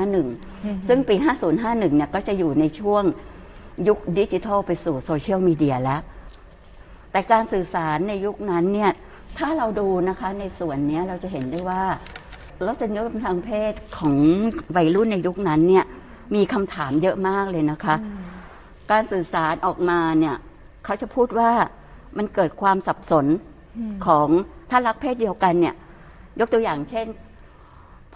[0.08, 1.14] 5051 ซึ่งปี
[1.56, 3.02] 5051 เนี่ยก็จะอยู่ในช่วง
[3.88, 6.00] ยุคดิจิทัลไปสู่โซเชียลมีเดียแล้ว
[7.12, 8.90] แต่การสื่อสารในยุคนั้นเนี่ย
[9.38, 11.82] ถ้าเราดูนะคะในส่วนนี้เราจะเห็นได้ว่า
[12.66, 14.16] รสนิยมทางเพศของ
[14.76, 15.84] วัยรุ่นในยุคนั้นเนี่ย
[16.34, 17.94] มีคำถามเยอะมากเลยนะคะ
[18.90, 20.36] การสื่อสารออกมาเนี่ย
[20.84, 21.50] เขาจะพูดว่า
[22.16, 23.26] มันเกิดความสับสน
[24.06, 24.28] ของ
[24.70, 25.74] ถ้ารักเพศเดียวกันเนี่ย
[26.40, 27.06] ยกตัวอย่างเช่น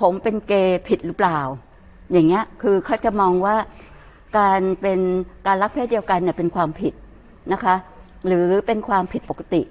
[0.00, 1.40] ผมเป็นเกย์ผิดหรือเปล่า
[2.12, 3.56] อย่างเงี้ย คือเขาจะมองว่า
[4.38, 5.00] การเป็น
[5.46, 6.94] การรักเพศเดียวกันเนี่ยเป็นความผิด
[7.52, 7.74] นะคะ
[8.26, 9.62] หรือเป็นความผิดปกติ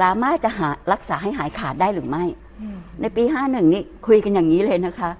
[0.00, 2.24] สามารถจะหารักษาให้หายขาดได้หรือไม่
[3.00, 5.10] ในปีห้าหนึ่งนี่คุยกันอย่างนี้เลยนะคะ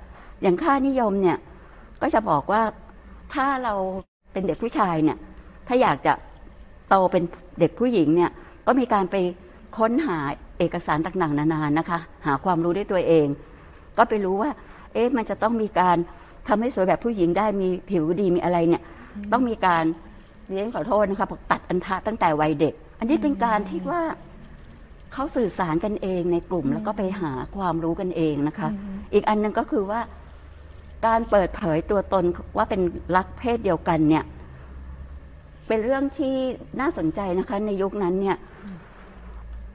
[0.43, 1.37] อย่างค่านิยมเนี่ย
[2.05, 2.63] ก็จะบอกว่า
[3.35, 3.75] ถ้าเรา
[4.33, 5.19] เป็นเด็กผู้ชายเนี่ย
[5.69, 6.13] ถ้าอยากจะ
[6.89, 7.23] โตเป็น
[7.61, 8.31] เด็กผู้หญิงเนี่ย
[8.67, 9.17] ก็มีการไป
[9.79, 10.19] ค้นหา
[10.59, 13.27] เอกสารต่างๆนานานะคะ หาความรู้ด้วยตัวเอง
[13.99, 14.51] ก็ไปรู้ว่า
[14.93, 15.97] เอ๊ะมันจะต้องมีการ
[16.49, 18.83] ทำให้สวยแบบผู้หญิงได้มีผิวดีมีอะไรเนี่ย
[19.33, 19.85] ต้องมีการ
[20.49, 24.03] เลี้ยงขอโทษนะคะตัดอันทะตั้งแต่วัยเด็ก อันนี้เป็นการที่ว่า
[25.13, 28.69] เขาสื่อสารกันเองในกลุ่มแล้วก็ไปหาความรู้กันเองนะคะ
[29.13, 30.01] อีกอันนึงก็คือว่า
[31.07, 32.25] การเปิดเผยตัวตน
[32.57, 32.81] ว่าเป็น
[33.17, 34.25] รักเพศเดียวกันเนี่ย
[35.69, 36.37] เป็นเรื่องที่
[36.81, 38.37] น่าสนใจนะคะ ในยุคนั้นเนี่ย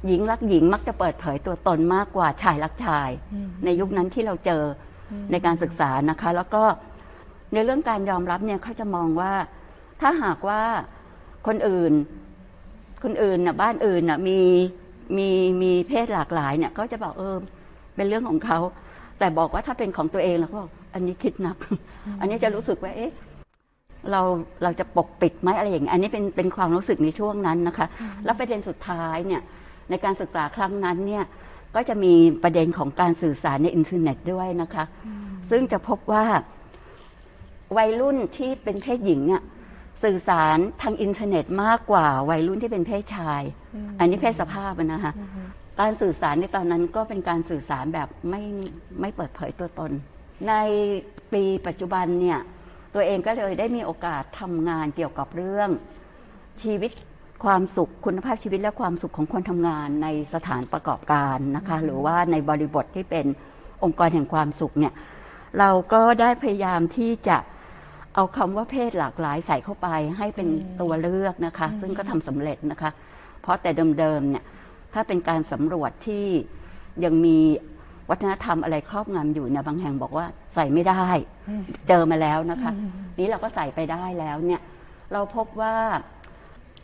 [0.08, 3.10] หญิงรักหญิงมักจะเปิดเผยตัวตนมากกว่าชายรักชาย
[3.65, 4.63] ในยุคนั้นที่เราเจอ
[5.32, 6.63] ในการศึกษานะคะ แล้วก็
[7.54, 9.34] ในเรื่องการยอมรับเนี่ยเขาจะมองว่า
[10.02, 10.62] ถ้าหากว่า
[11.48, 11.94] คนอื่น
[13.04, 14.39] คนอื่นน่ะ บ้านอื่นน่ะ มี
[15.18, 15.30] มี
[15.62, 17.36] มีเพศหลากหลายเนี่ย ก็จะบอกเออ
[17.96, 18.60] เป็นเรื่องของเขา
[19.20, 21.58] แต่บอกว่าถ้าเป็นของตัวเองแล้วก็อั นนี้คิดนัก
[22.19, 23.12] อันนี้จะรู้สึกว่าเอ๊ะ
[24.12, 24.21] เรา
[24.63, 27.88] เราจะปกปิดไหมอะไรอย่างนี้อันนี้เป็นเป็นความรู้สึกในช่วงนั้นนะคะ
[28.25, 29.41] แล้วประเด็นสุดท้ายเนี่ย
[29.89, 31.23] ในการศึกษาครั้งนั้นเนี่ย
[31.75, 34.84] ก็จะมีประเด็นของการสื่อสารในอินเทอร์เน็ตด้วยนะคะ
[35.52, 36.25] ซึ่งจะพบว่า
[37.78, 39.41] วัยรุ่นที่เป็นเพศหญิงเนี่ย
[40.04, 43.41] สื่อสารทางอินเทอร์เน็ตมากกว่าวัยรุ่นที่เป็นเพศชาย
[43.99, 45.13] อันนี้เพศสภาพนะคะ
[45.80, 48.43] การสื่อสารในตอนนั้นก็เป็นการสื่อสารแบบไม่
[49.02, 49.91] ไม่เปิดเผยตัวตน
[50.47, 50.54] ใน
[51.34, 52.39] ปีปัจจุบันเนี่ย
[52.93, 55.69] ตัวเองก็เลยได้มีโอกาสทำงานเกี่ยวกับเรื่อง
[56.63, 56.91] ชีวิต
[57.45, 63.25] ความสุขคุณภาพชีวิตและความสุขของคนทำงานในสถานประกอบการนะคะ หรือว่าในบริบทที่เป็น
[63.84, 64.93] องค์กรแห่งความสุขเนี่ย
[65.60, 67.38] เราก็ได้พยายามที่จะ
[68.15, 70.47] เอาคำว่าเพศหลากหลายใส่เข้าไปให้เป็น
[70.82, 72.91] ตัวเลือกนะคะ ซึ่งก็ทำสำเร็จนะคะ
[73.41, 74.43] เพราะแต่เดิมๆเนี่ย
[74.93, 76.25] ถ้าเป็นการสำรวจที่
[77.04, 77.38] ยังมี
[78.10, 81.06] วัฒนธรรมอะไรครอบงำอยู่เนี่ยบางแห่งบอกว่าใส่ไม่ได้
[81.88, 82.72] เจอมาแล้วนะคะ
[83.19, 84.62] นี้เราก็ใส่ไปได้แล้วเนี่ย
[85.13, 85.76] เราพบว่า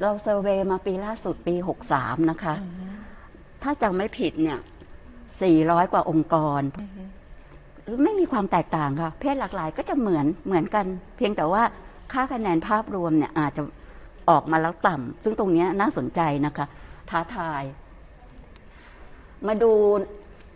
[0.01, 2.55] เราเซอร์เวยมาปีล่าสุดปีหกสามนะคะ
[3.63, 4.59] ถ้าจำไม่ผิดเนี่ย
[5.41, 6.61] สี่ร้อยกว่าองค์กร
[8.03, 10.85] ไม่มีความแตกต่างค่ะ เพศหลากหลายก็จะเหมือนเหมือนกัน
[11.17, 11.63] เพียงแต่ว่า
[12.13, 13.63] ค่าคะแนนภาพรวมเนี่ย อาจจะ
[14.29, 16.65] ออกมาแล้วต่ำซึ่งตรงนี้น่าสนใจนะคะ
[17.09, 17.63] ท้าทาย
[19.47, 19.71] มาดู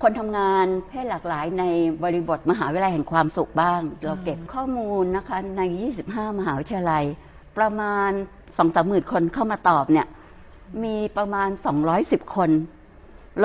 [0.04, 1.64] คนทำงานเพศหลากหลายใน
[2.04, 5.62] บริบทมหาวิทยาลัยแห่งความสุขบ้าง เราเก็บข้อมูลนะคะใน
[6.00, 7.04] 25 มหาวิทยาลัย
[7.58, 8.12] ประมาณ
[8.58, 10.08] สองสามหมื่นคนเข้ามาตอบเนี่ย
[10.84, 11.50] มีประมาณ
[11.92, 12.50] 210 คน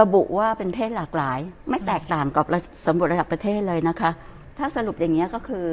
[0.01, 1.39] ระบุว่าเป็นเพศหลากหลาย
[1.71, 2.45] ไม่แตกต่างกับ
[2.87, 4.11] สำรวจระดับประเทศเลยนะคะ
[4.59, 5.67] ถ้าสรุปอย่างนี้ก็คือ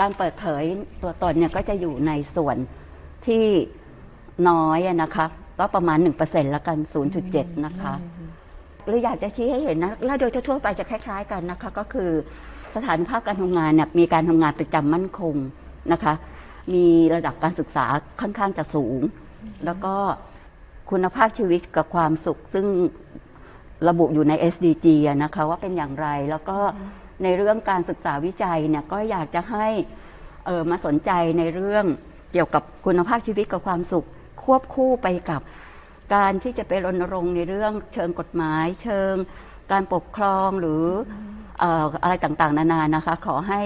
[0.00, 0.62] การเปิดเผย
[1.02, 2.56] ตัวตนเนี่ยก็จะอยู่ในส่วน
[3.26, 3.44] ที่
[4.48, 5.26] น้อยนะคะ
[5.58, 6.78] ก็ประมาณ1%ล้วกัน
[7.20, 7.92] 0.7 นะคะ
[8.86, 12.10] หรืออยากจะชี้ให้เห็นนะและโดยทั่วไปจะคล้าย ๆ กันนะคะ ก็คือ
[12.74, 15.34] สถานภาพการทำงานเนี่ยมีการทำงานประจำมั่นคง
[15.92, 16.14] นะคะ
[16.74, 17.86] มีระดับการศึกษา
[18.20, 19.00] ค่อนข้างจะสูง
[19.64, 19.94] แล้วก็
[20.90, 22.66] คุณภาพชีวิตกับความสุข ซึ่ง
[23.88, 24.86] ระบุอยู่ใน SDG
[25.22, 26.58] นะคะ ว่าเป็นอย่างไรแล้วก็
[27.22, 29.66] ในเรื่องการศึกษาวิจัยเนี่ยก็อยากจะให้
[30.46, 31.84] เออมาสนใจในเรื่อง
[32.32, 34.06] เกี่ยวกับคุณภาพชีวิตกับความสุข
[34.44, 35.40] ควบคู่ไปกับ
[36.14, 39.14] การที่จะไปรณรงค์ในเรื่องเชิงกฎหมาย เชิง
[39.72, 40.84] การปกครองหรือ
[42.02, 43.62] อะไรต่างๆ นานานะคะ ขอให้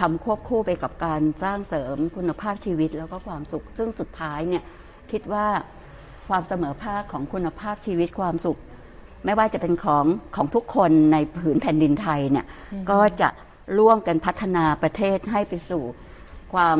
[0.00, 4.62] ทำควบคู่ไปกับการสร้างเสริมคุณภาพชีวิตแล้วก็ความสุข ซึ่งสุดท้ายเนี่ย
[5.12, 5.46] คิดว่า
[6.28, 8.58] ความเสมอภาคของคุณภาพชีวิตความสุข
[9.24, 10.04] ไม่ว่าจะเป็นของ
[10.36, 12.46] ของทุกคนในผืนแผ่นดินไทยเนี่ย
[12.90, 13.28] ก็จะ
[13.78, 15.82] ร่วมกันพัฒนาประเทศให้ไปสู่
[16.54, 16.78] ความ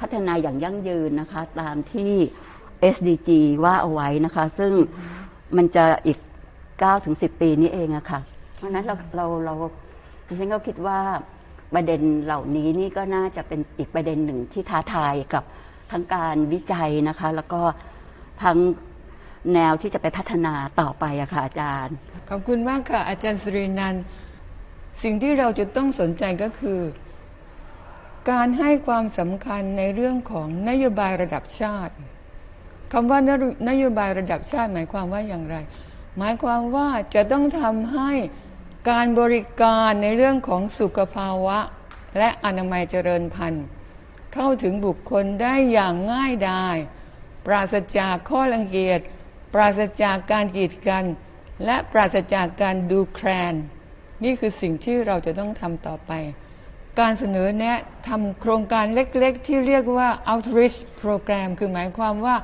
[0.00, 2.14] พัฒนาอย่างยั่งยืนนะคะ ตามที่
[2.94, 3.30] SDG
[3.64, 4.72] ว่าเอาไว้นะคะ ซึ่ง
[5.56, 6.18] มันจะอีก
[6.60, 8.20] 9ถึง10 ปีนี้เองอะคะ่ะ
[8.56, 9.54] เพราะนั้นเราเราเรา
[10.26, 10.98] ดิฉันก็คิดว่า
[11.74, 15.44] ประเด็นเหล่านี้นี่ก็น่าจะเป็นอีกประเด็นหนึ่งที่ท้าทายกับ
[15.90, 17.62] ทั้งการวิจัยนะคะ แล้วก็
[18.42, 18.58] ทั้ง
[19.54, 21.96] แนวที่จะไปพัฒนาต่อไปอะค่ะอาจารย์
[22.30, 23.96] ขอบคุณมากค่ะ อาจารย์สุรินัน
[25.02, 26.80] สิ่งที่เราจะต้องสนใจก็คือ
[28.30, 31.94] การให้ความสำคัญในเรื่องของนโยบายระดับชาติ
[32.92, 33.18] คำว่า
[33.68, 35.56] นโยบายระดับชาติหมายความว่าอย่างไร
[36.18, 38.10] หมายความว่าจะต้องทำให้
[38.90, 41.58] การบริการในเรื่องของสุขภาวะ
[42.18, 43.64] และอนามัยเจริญพันธุ์
[44.34, 46.76] เข้าถึงบุคคลได้อย่างง่ายดาย
[47.46, 49.00] ปราศจากข้อลังเกียจ
[49.54, 51.04] ปราศจากการกีดกัน
[51.64, 53.54] และปราศจากการดูแคลน
[54.24, 56.12] นี่คือสิ่งที่เราจะต้องทำต่อไป
[57.00, 62.36] การเสนอแนะทำโครงการเล็กๆ ที่เรียกว่า outreach program คือหมายความว่า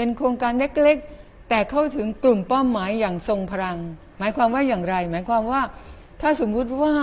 [0.00, 3.78] เป็นโครงการเล็กๆ แต่เข้าถึงกลุ่มเป้าหมายอย่างทรงพลัง
[4.18, 5.62] หมายความว่าอย่างไร หมายความว่า
[6.20, 6.94] ถ้าสมมุติว่า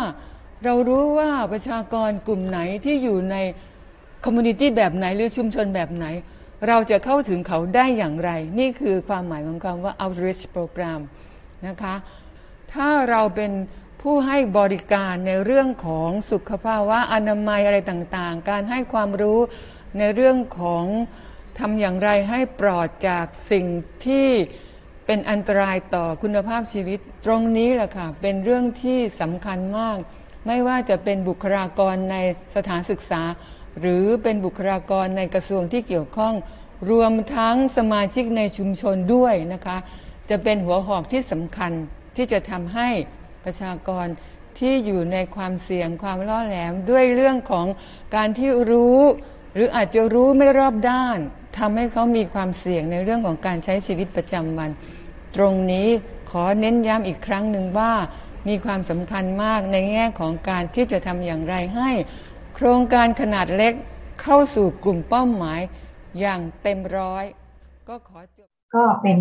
[0.63, 3.35] เรารู้ว่าประชากรกลุ่มไหนที่อยู่ใน
[4.23, 6.05] คอมมูนิตี้แบบไหนหรือชุมชนแบบไหน
[6.67, 11.01] เราจะเข้าถึงเขาได้อย่างไร นี่คือความหมายของคำว่า outreach program
[11.67, 11.95] นะคะ
[12.73, 13.51] ถ้าเราเป็น
[14.01, 19.39] ผู้ให้บริการในเรื่องของสุขภาวะอนามัยอะไรต่างๆ การให้ความรู้
[19.97, 20.85] ในเรื่องของ
[21.59, 23.65] ทำอย่างไรให้ปลอดจากสิ่ง
[24.05, 24.29] ที่
[25.05, 29.97] เป็นอันตรายต่อคุณภาพชีวิต ตรงนี้แหละค่ะ เป็นเรื่องที่สำคัญมาก
[30.47, 32.15] ไม่ว่าจะเป็นบุคลากรใน
[32.55, 33.21] สถานศึกษา
[33.79, 36.33] หรือเป็นบุคลากรในกระทรวงที่เกี่ยวข้อง
[36.91, 39.77] รวมทั้งสมาชิกในชุมชนด้วยนะคะ
[40.29, 41.71] จะเป็นหัวหอกที่สำคัญ
[42.15, 42.89] ที่จะทำให้
[43.43, 44.05] ประชากร
[44.59, 47.65] ที่อยู่ในความเสี่ยงความล่อแหลมด้วยเรื่องของ
[48.15, 48.99] การที่รู้
[49.53, 51.19] หรืออาจจะรู้ไม่รอบด้าน
[51.57, 54.69] ทำให้เขามีความเสี่ยงในเรื่องของการใช้ชีวิตประจำวัน
[55.35, 55.87] ตรงนี้
[56.31, 57.93] ขอเน้นย้ำอีกครั้งหนึ่งว่า
[58.47, 61.91] มีความสำคัญมากในแง่ของการที่จะทำอย่างไรให้
[62.55, 63.73] โครงการขนาดเล็ก
[64.21, 65.59] เข้าสู่กลุ่มเป้าหมาย
[66.19, 67.25] อย่างเต็มร้อย
[67.89, 69.19] ก็ขอจบก็เป็น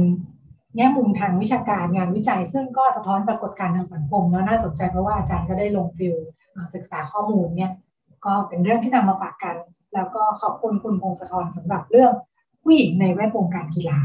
[0.76, 6.16] แง่มุมทางวิชาการงานวิจัย ซึ่งก็สะท้อนปรากฏการณ์ทางสังคมแล้วน่าสนใจเพราะว่าอาจารย์ก็ได้ลงฟิล
[6.74, 7.72] ศึกษาข้อมูลเนี่ย
[8.26, 9.54] ก็เป็นเรื่องที่นำมาฝากกัน
[9.94, 12.12] แล้วก็ขอบคุณคุณพงศธรสำหรับเรื่อง
[12.62, 13.98] ผู้หญิงในแวดวงการกีฬา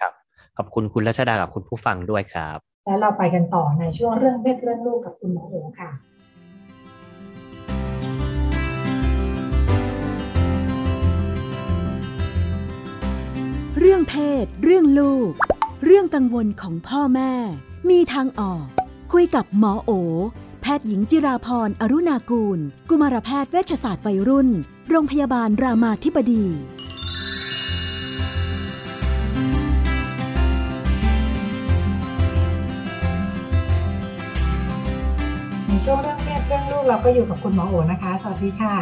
[0.00, 0.12] ครับ
[0.56, 5.90] ขอบคุณคุณรัชดากับคุณผู้ฟังด้วยครับ แล้วเราไปกันต่อในช่วงเรื่องเพศเรื่องลูกกับคุณหมอโอค่ะ
[13.78, 14.14] เรื่องเพ
[14.44, 15.30] ศ เรื่องลูก
[15.84, 17.32] เรื่องกังวลของพ่อแม่
[17.90, 18.64] มีทางออก
[19.12, 19.90] คุยกับหมอโอ
[20.60, 22.58] แพทย์หญิงจิราพรอรุณากูล
[22.88, 24.48] กุมารแพทย์เวชศาสตร์วัยรุ่น
[24.90, 26.44] โรงพยาบาลรามาธิบดี
[35.66, 38.74] ในช่วงเรื่องเพศเรื่องลูกเราก็อยู่กับคุณหมอโอนะคะ สวัสดีค่ะ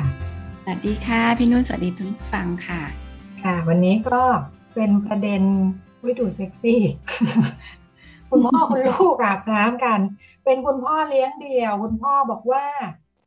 [0.65, 2.83] สวัสดีค่ะ พี่นุ่นสวัสดีทุกฟังค่ะ
[3.43, 4.23] ค่ะ วันนี้ก็
[4.75, 5.43] เป็นประเด็น
[6.05, 6.83] วิดูเซ็กซี่
[8.31, 10.01] คุณพ่อคุณลูกอาบน้ำกัน
[10.45, 12.65] เป็นคุณพ่อเลี้ยงเดี่ยว คุณพ่อบอกว่า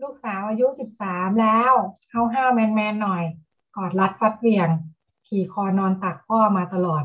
[0.01, 1.73] ลูกสาวอายุสิบสามแล้ว
[2.13, 3.23] ห้าห้าวแมนแมนหน่อย
[3.77, 4.69] กอดรัดฟัดเวียง
[5.27, 7.03] ขี่คอนอนตักพ่อมาตลอด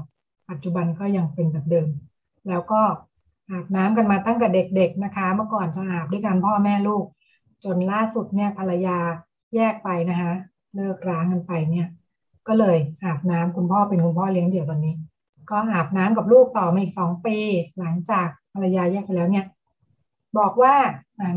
[0.50, 1.88] ปัจจุบันก็ยังเป็นแบบเดิม
[2.48, 2.80] แล้วก็
[3.50, 7.04] อาบน้ำกันมาตั้งแต่เด็กๆนะคะ เมื่อก่อนจะอาบด้วยกันพ่อแม่ลูก
[7.64, 8.98] จนล่าสุดเนี่ยภรรยา
[9.54, 10.32] แยกไปนะคะ
[10.76, 11.86] เลิกร้างกันไปเนี่ย
[12.48, 14.94] ก็เลยอาบน้ำคุณพ่อเป็นคุณพ่อเลี้ยงเดี่ยวตอนนี้
[15.50, 17.36] ก็อาบน้ำกับลูกต่อมาอีกสองปี
[17.78, 19.44] หลังจากภรรยาแยกไปแล้วเนี่ย
[20.38, 20.74] บอกว่า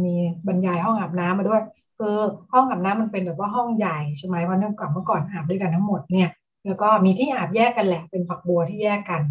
[0.06, 0.16] มี
[0.48, 1.62] บรรยายห้องอาบน้ำมาด้วย
[1.98, 2.16] คือ
[2.54, 6.30] ห้องอาบน้ำมันเป็นแบบว่าห้องใหญ่ใช่ไหมเพราเนื่องจากเมื่อก่อนอาบด้วยกันทั้งหมดเนี่ย
[6.66, 9.22] แล้วก็มีที่อาบแยกกันแหละ เป็นฝักบัวที่แยกกัน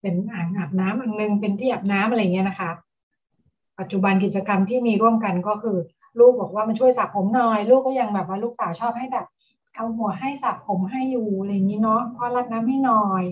[0.00, 2.70] เป็นอ่างอาบน้ำอันนึงเป็นที่อาบน้ำอะไรเงี้ยนะคะ
[3.80, 5.76] ปัจจุบันกิจกรรมที่มีร่วมกันก็คือ
[6.18, 9.26] ลูกบอกว่ามันช่วยสระผมหน่อย ลูกก็ยังแบบว่าลูกสาวชอบให้แบบ
[9.74, 13.24] เอาหัวให้สระผมให้อยู่อะไรอย่างนี้เนาะพ่อรัดน้ำให้หน่อย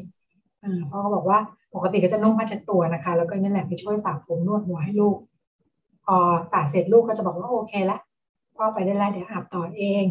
[0.64, 1.38] อ่าพ่อก็บอกว่า
[1.74, 5.16] ปกติก็จะนุ่งผ้าเช็ดตัวนะคะ แล้วก็นี่แหละไปช่วยสระผมนวดหัวให้ลูก
[6.04, 6.16] พอ
[6.50, 8.00] สระเสร็จลูกก็จะบอกว่าโอเคแล้ว
[8.56, 10.06] พ่อไปได้แล้วเดี๋ยวอาบต่อเอง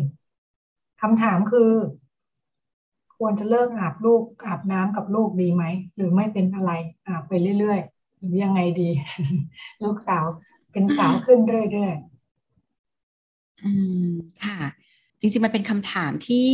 [1.01, 1.71] คำถามคือ
[3.17, 5.63] ควรจะเลิกอาบลูกอาบน้ำกับลูกดีไหม
[5.95, 6.71] หรือไม่เป็นอะไร
[7.07, 8.89] อาบไปเรื่อยๆหรือยังไงดี
[9.83, 10.25] ลูกสาว
[10.71, 11.39] เป็นสาวขึ้น
[11.71, 13.71] เรื่อยๆอื
[14.07, 14.11] ม
[14.45, 14.59] ค่ะ
[15.19, 16.49] จริงๆมันเป็นคำถามที่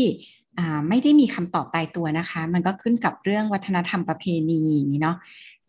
[0.89, 5.17] ไม่ได้มีคำตอบตายตัวนะคะ มันก็ขึ้นกับเรื่องวัฒนธรรมประเพณีอย่างนี้เนาะ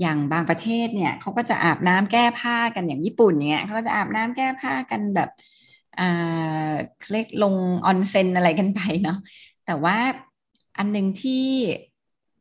[0.00, 5.28] อย่างบางประเทศเนี่ยเขาก็จะอาบน้ำแก้ผ้ากันอย่างญี่ปุ่นเนี่ยเขาก็จะอาบน้ำแก้ผ้ากันแบบ
[5.98, 6.72] อ่า
[7.10, 7.54] เล็กลง
[7.86, 9.18] ออนเซ็นอะไรกันไปเนาะ
[9.66, 9.96] แต่ว่า
[10.78, 11.44] อันหนึ่งที่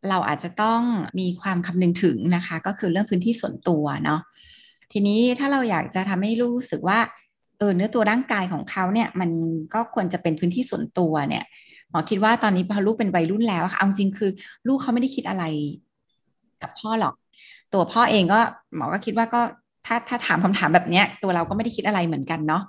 [0.10, 0.82] เราอาจจะต้อง
[1.20, 4.22] มีความคำนึงถึงนะคะ ก็คือเรื่องพื้นที่ส่วนตัวเนาะ
[4.92, 7.00] ทีนี้ถ้าเราอยากจะทำให้รู้สึกว่า
[7.58, 9.30] เออเนื้อตัวร่างกายของเขาเนี่ยมัน
[9.74, 11.44] ก็ควรจะเป็นพื้นที่ส่วนตัวเนี่ย
[11.90, 14.32] หมอคิดว่าตอนนี้พอลูกเป็นวัยรุ่นแล้วค่ะเอาจริงคือ
[14.68, 15.44] ลูกเขาไม่ได้คิดอะไร
[16.62, 17.16] กับพ่อหรอก
[17.74, 18.40] ตัวพ่อเองก็
[18.76, 19.42] หมอก็คิดว่าก็
[19.86, 22.64] ถ้าถ้าถามคำถามแบบเนี้ย ตัวเราก็ไม่ได้คิดอะไรเหมือนกันเนาะ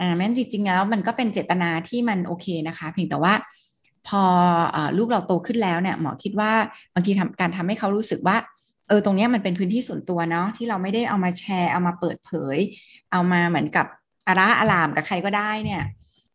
[0.00, 3.34] อ่าแม้จริงๆแล้วมันก็เป็นเจตนาที่มันโอเคนะคะ เพียงแต่ว่า
[4.08, 4.22] พอ
[4.76, 6.52] อลูกเราโตขึ้นแล้วเนี่ยหมอคิดว่า
[6.94, 8.36] บางทีทำการทำให้เขารู้สึกว่า
[8.88, 12.58] เออตรงนี้มันเป็นพื้นที่ส่วนตัวเนาะที่เราไม่ได้เอามาแชร์ เอามาเปิดเผย
[13.12, 13.86] เอามาเหมือนกับ
[14.28, 15.82] อาระอารามกับใครก็ได้เนี่ย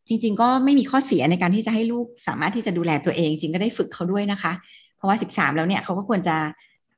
[0.08, 4.52] จริง ๆ ก็ไม่มีข้อเสียในการที่จะให้ลูกสามารถที่จะดูแลตัวเอง จริงก็ได้ฝึกเขาด้วยนะคะ
[4.98, 6.36] เพราะว่าสิบสามแล้วเนี่ยเขาก็ควรจะ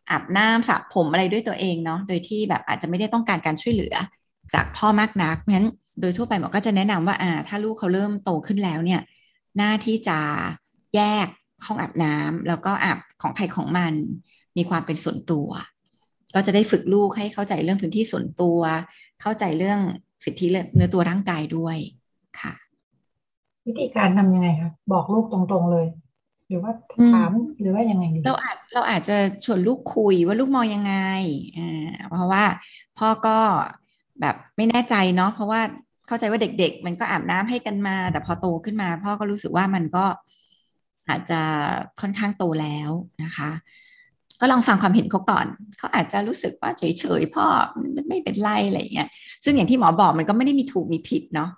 [0.10, 3.95] อาบน้ำสระผมอะไรด้วยตัวเองเนาะโดยที่แบบอาจจะไม่ได้ต้องการการช่วยเหลือ
[4.54, 5.70] จากพ่อมากนักเพราะฉะนั้น
[6.02, 9.02] โดยทั่วไปหมอก็จะแนะนำว่าอ่า ถ้าลูกเขาเริ่มโตขึ้นแล้วเนี่ย
[9.58, 10.20] หน้าที่จะ
[10.95, 11.28] แยก
[11.66, 13.93] ห้องอาบน้ำแล้วก็อาบของใครของมัน
[14.58, 15.49] มีความเป็นส่วนตัว
[16.36, 18.60] ก็จะได้ฝึกลูกให้เข้าใจเรื่องพื้นที่ส่วนตัว
[19.22, 19.80] เข้าใจเรื่อง
[20.24, 21.78] สิทธิเนื้อตัวร่างกายด้วย
[22.39, 22.54] ค่ะ
[23.68, 25.86] วิธีการทำยังไงคะบอกลูกตรงๆเลย
[26.52, 26.74] หรือว่า
[27.14, 30.95] ถามหรือว่ายังไงดีเราอาจเราอาจจะชวนลูกคุยว่าลูกมองยังไง
[31.58, 32.43] อ่าเพราะว่า
[32.99, 33.38] พ่อก็
[34.22, 35.62] แบบไม่แน่ใจเนาะเพราะว่า
[36.08, 40.06] เข้าใจว่าเด็ก ๆ มันก็อาบน้ำให้กันมา แต่พอโตขึ้นมา พ่อก็รู้สึกว่ามันก็
[41.10, 41.41] อาจจะ
[42.02, 42.91] ค่อนข้างโตแล้ว
[43.24, 43.49] นะคะ
[44.39, 45.45] ก็ลองฟังความเห็นเขาก่อน
[45.78, 47.45] เขาอาจจะรู้สึกว่าเฉยๆพ่อ
[47.82, 49.10] มันไม่เป็นไรอะไรเงี้ย
[49.43, 51.49] ซึ่งอย่างที่หมอบอกมันก็ไม่ได้มีถูกมีผิดเนาะ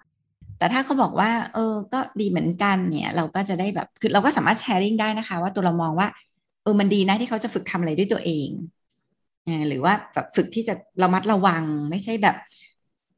[0.63, 6.07] แต่ถ้าเขาบอกว่า เออ ก็ดีเหมือนกันเนี่ย เราก็จะได้แบบคือเราก็สามารถแชร์ริ่งได้นะคะ ว่าตัวเรามองว่า
[6.63, 8.49] เออมันดีนะที่เขาจะฝึกทำอะไรด้วยตัวเอง
[9.67, 12.35] หรือว่าแบบฝึกที่จะระมัดระวังไม่ใช่แบบ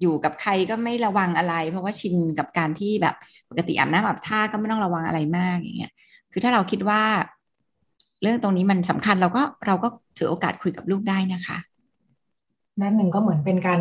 [0.02, 3.16] อยู่กับใครก็ไม่ระวังอะไร เพราะว่าชินกับการที่แบบ
[3.50, 5.91] ปกติอาบน้ำอาบท่าก็ไม่ต้องระวังอะไรมากอย่างเงี้ย
[6.32, 7.04] คือถ้าเราคิดว่า
[8.22, 9.88] เรื่องตรงนี้มันสำคัญเราก็เราก็
[10.18, 11.58] ถือโอกาสคุยกับลูกได้นะคะ
[12.82, 13.80] นั่นหนึ่งก็เหมือนเป็นการ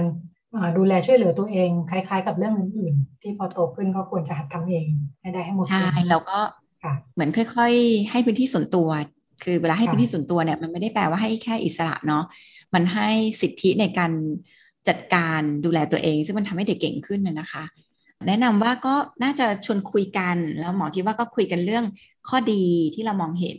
[0.78, 4.86] ดูแลช่วยเหลือตัวเอง คล้าย ๆ กับเรื่องอื่นๆ ที่พอโตขึ้นก็ควรจะหัดทำเอง
[5.20, 6.38] ให้ได้ให้หมดใช่แล้วก็
[7.14, 8.88] เหมือนค่อย ๆ ให้พื้นที่ส่วนตัว
[9.42, 12.24] คือเวลาให้พื้นที่ส่วนตัวเนี่ยมันไม่ได้แปลว่าให้แค่อิสระเนาะ
[12.74, 13.09] มันให้
[13.40, 14.12] สิทธิในการ
[14.88, 17.64] จัดการดูแลตัวเอง ซึ่งมันทำให้เด็กเก่งขึ้นนะคะ
[18.28, 21.84] แนะนำว่าก็น่าจะชวนคุยกันแล้วหมอคิดว่าก็คุยกันเรื่อง
[22.28, 22.62] ข้อดี
[22.94, 23.59] ที่เรามองเห็น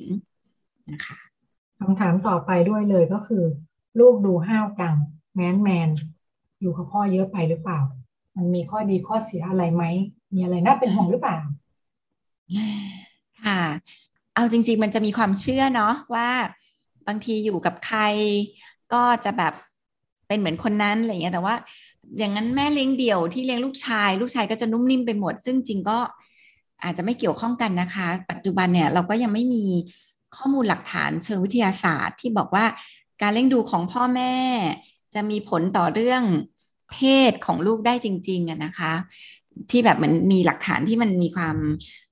[0.93, 1.17] นะคะ
[1.79, 3.43] คำถามต่อไปด้วยเลยก็คือ
[3.99, 4.95] ลูกดูห้าวกัง
[5.35, 5.89] แมนแมน
[6.61, 7.79] อยู่กับพ่อเยอะไปหรือเปล่า
[8.35, 9.83] มันมีข้อดีข้อเสียอะไรไหม
[10.33, 11.37] มีอะไรน่าเป็นห่วงหรือเปล่า
[13.45, 13.61] ค่ะ
[14.35, 16.29] เอาจริง ๆ มันจะมีความเชื่อเนาะว่า
[17.07, 17.99] บางทีอยู่กับใคร
[18.93, 19.53] ก็จะแบบ
[20.27, 21.55] เป็นเหมือนคนนั้นอะไรเงี้ยแต่ว่า
[22.17, 25.99] อย่างนั้นแม่เลี้ยงเดี่ยวที่เลี้ยงลูกชาย ลูกชายก็จะนุ่มนิ่มไปหมด ซึ่งจริงก็
[26.83, 29.65] อาจจะไม่เกี่ยวข้องกันนะคะ ปัจจุบันเนี่ยเราก็ยังไม่มี
[30.35, 32.65] ข้อมูลหลักฐานเชิงวิทยาศาสตร์ที่บอกว่า
[33.21, 34.35] การเลี้ยงดูของพ่อแม่
[35.15, 36.23] จะมีผลต่อเรื่อง
[36.91, 36.97] เพ
[37.31, 38.93] ศของลูกได้จริงๆอะนะคะ
[39.71, 41.55] ที่แบบมันมีหลักฐานที่มันมีความ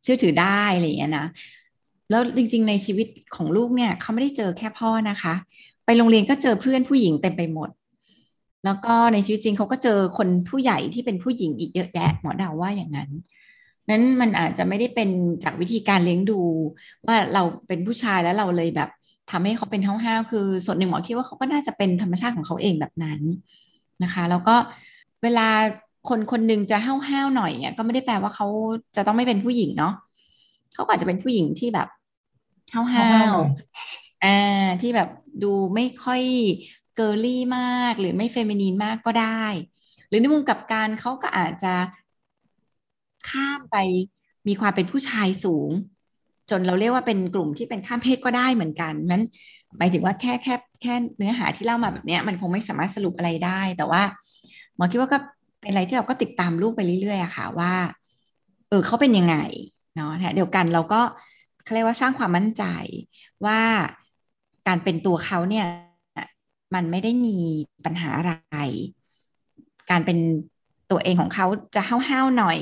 [0.04, 1.28] เชื่อถือได้อะไรอย่างเงี้นะ
[2.10, 5.34] แล้วจริงๆในชีวิตของลูกเนี่ยเขาไม่ได้เจอแค่พ่อนะคะ
[5.86, 7.70] ไปโรงเรียนก็เจอเพื่อนผู้หญิงเต็มไปหมด
[8.66, 13.10] แล้วก็ในชีวิตจริงเขาก็เจอคนผู้ใหญ่ที่เป็นผู้หญิงอีกเยอะแยะหมอดาวว่าอย่างนั้น
[13.90, 15.10] นั้นมันอาจจะไม่ได้เป็น
[15.44, 16.40] จากวิธีการเลี้ยงดู
[17.06, 18.90] ว่าเราเป็นผู้ชายแล้วเราเลยแบบ
[19.32, 23.20] ทำให้เขาเป็นห้าวๆคือส่วนหนึ่งหมอคิดว่าเขาก็น่าจะเป็นธรรมชาติของเขาเองแบบนั้น
[24.04, 24.56] นะคะ แล้วก็
[25.24, 25.48] เวลา
[26.10, 28.48] คนคนหนึ่งจะห้าวๆหน่อยเนี่ยก็ไม่ได้แปลว่าเขา
[28.96, 29.94] จะต้องไม่เป็นผู้หญิงเนาะ
[30.74, 31.88] เขาอาจจะเป็นผู้หญิงที่แบบ
[32.74, 32.86] ห้า
[33.34, 35.10] วๆอ่าที่แบบ
[35.44, 36.22] ดูไม่ค่อย
[36.96, 39.44] girly มากหรือไม่ feminine มากก็ได้
[40.08, 41.74] หรือในมุมกลับกันเขาก็อาจจะ
[43.30, 43.78] ข้ามไป
[44.48, 45.70] มีความเป็นผู้ชายสูง
[46.50, 49.24] จนเราเรียกว่าเป็นกลุ่มที่เป็นข้ามเพศก็ได้เหมือนกันนั้น
[49.78, 54.02] หมายถึงว่าแค่แค่แค่เนื้อหาที่เล่ามาแบบนี้มันคงไม่สามารถสรุปอะไรได้ แต่ว่า
[54.76, 55.18] หมอคิดว่าก็
[55.62, 57.74] เป็นอะไรที่เราก็ติดตามลูกไปเรื่อยๆอะค่ะว่า
[58.70, 59.36] เออเขาเป็นยังไง
[59.96, 61.02] เนาะเดียวกันเราก็
[61.64, 62.64] เขาเรียกว่าสร้างความมั่นใจ
[63.46, 63.60] ว่า
[64.68, 65.66] การเป็นตัวเขาเนี่ย
[66.76, 67.38] มันไม่ได้มี
[67.86, 68.58] ปัญหาอะไร
[69.92, 70.18] การเป็น
[70.92, 72.60] ตัวเองของเขาจะห้าวๆหน่อย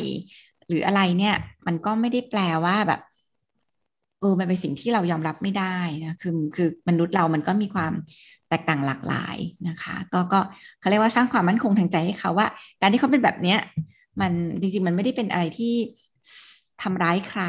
[0.68, 1.36] หรืออะไรเนี่ย
[1.68, 3.02] มันก็ไม่ได้แปลว่าแบบ
[4.22, 7.94] เออมันเป็นสิ่งที่เรายอมรับไม่ได้นะคือคือมนุษย์เรามันก็มีความ
[8.50, 9.38] แตกต่างหลากหลาย
[9.70, 10.40] นะคะ ก็ก็
[10.80, 12.48] เขาเรียกว่าสร้างความมั่นคงทางใจให้เขาว่า
[12.82, 13.60] การที่เขาเป็นแบบเนี้ย
[14.22, 15.74] มันจริงๆมันไม่ได้เป็นอะไรที่
[16.84, 17.44] ทำร้ายใคร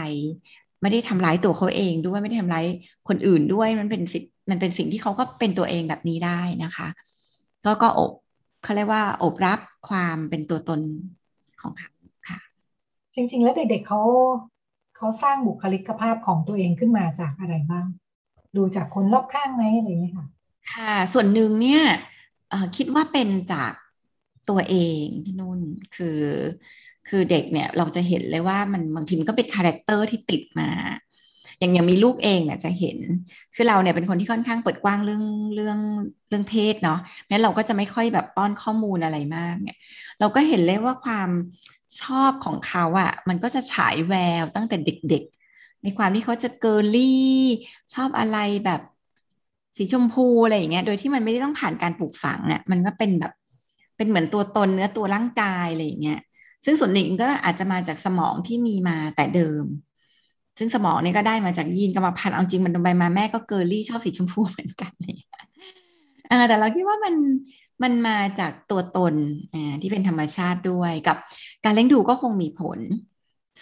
[0.83, 2.65] ไม่ได้ทำร้ายตัวเขาเองด้วยไม่ได้ทำร้าย
[3.09, 6.89] คนอื่นด้วยมันเป็นสิทธิมันเป็นสิ่งที่เขาก็เป็นตัวเองแบบนี้ได้นะคะ
[7.65, 8.11] ก็ก็อบ
[8.63, 9.59] เขาเรียกว่าอบรับ
[9.89, 10.81] ความเป็นตัวตน
[11.61, 11.91] ของเขา
[12.29, 12.39] ค่ะ
[13.15, 14.01] จริง ๆ แล้วเด็กๆเขา
[15.03, 17.87] เขาสร้างบุคลิกภาพของตัวเองขึ้นมาจากอะไรบ้าง
[18.57, 20.27] ดูจากคนรอบข้างไหมอะไรอย่างนี้ค่ะ
[20.73, 21.83] ค่ะ ส่วนหนึ่งเนี่ย
[22.77, 23.73] คิดว่าเป็นจาก
[24.51, 25.61] ตัวเองพี่นุ่น
[25.97, 26.21] คือ
[27.09, 30.69] คือเด็กเนี่ยเราจะเห็นเลยว่ามันบางทีมันก็เป็น character ที่ติดมา
[31.59, 32.99] อย่างอย่างมีลูกเองเนี่ยจะเห็น
[33.55, 35.25] คือเราเนี่ยเป็นคนที่ค่อนข้างเปิดกว้างเรื่อง
[35.55, 35.79] เรื่อง
[36.29, 36.99] เรื่องเพศเนาะ
[37.29, 39.77] แม้เราก็จะไม่ค่อยแบบป้อนข้อมูลอะไรมากเนี่ย
[40.21, 41.29] เราก็เห็นเลยว่าความ
[42.01, 47.33] ชอบของเขาอะ่ะ มันก็จะฉายแววตั้งแต่เด็กๆ ในความที่เขาจะ girly
[47.95, 48.81] ชอบอะไรแบบ
[49.77, 53.33] สีชมพูอะไรอย่างเงี้ย โดยที่มันไม่ได้ต้องผ่านการปลูกฝังเนี่ยมันก็เป็นแบบ
[53.97, 56.21] เป็นเหมือนตัวตนเนื้อตัวร่างกายอะไรอย่างเงี้ย
[56.65, 59.65] ซึ่งส่วนหนึ่งก็อาจจะมาจากสมองที่มีมาแต่เดิม
[60.59, 65.19] ซึ่งสมองนี่ก็ได้มาจากยีนกรรมพันธุ์เอาจริงมันไปมาแม่ก็ girly ชอบสีชมพูเหมือนกันเลย
[66.31, 67.15] อ่าแต่เราคิดว่ามัน
[67.83, 69.15] มันมาจากตัวตน
[69.55, 71.17] อ่าที่เป็นธรรมชาติด้วยกับ
[71.65, 72.79] การเลี้ยงดูก็คงมีผล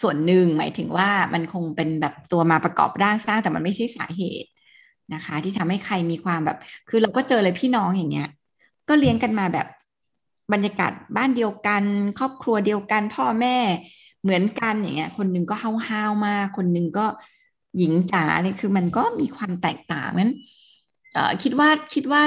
[0.01, 4.49] ส่วนหนึ่งหมายถึงว่ามันคงเป็นแบบตัวมาประกอบร่างสร้างแต่มันไม่ใช่สาเหตุ
[5.15, 6.59] นะคะ ที่ทำให้ใครมีความแบบ
[6.89, 8.29] คือเราก็เจอเลยพี่น้องอย่างเงี้ย
[8.89, 9.67] ก็เลี้ยงกันมาแบบ
[10.53, 11.85] บรรยากาศบ้านเดียวกัน
[12.19, 13.57] ครอบครัวเดียวกัน พ่อแม่
[14.23, 17.07] เหมือนกันอย่างเงี้ย คนนึงก็ห้าวห้าวมาก คนนึงก็
[17.79, 20.33] หญิงจ๋าเนี่ยคือมันก็มีความแตกต่างนั้น
[21.43, 22.23] คิดว่าคิดว่า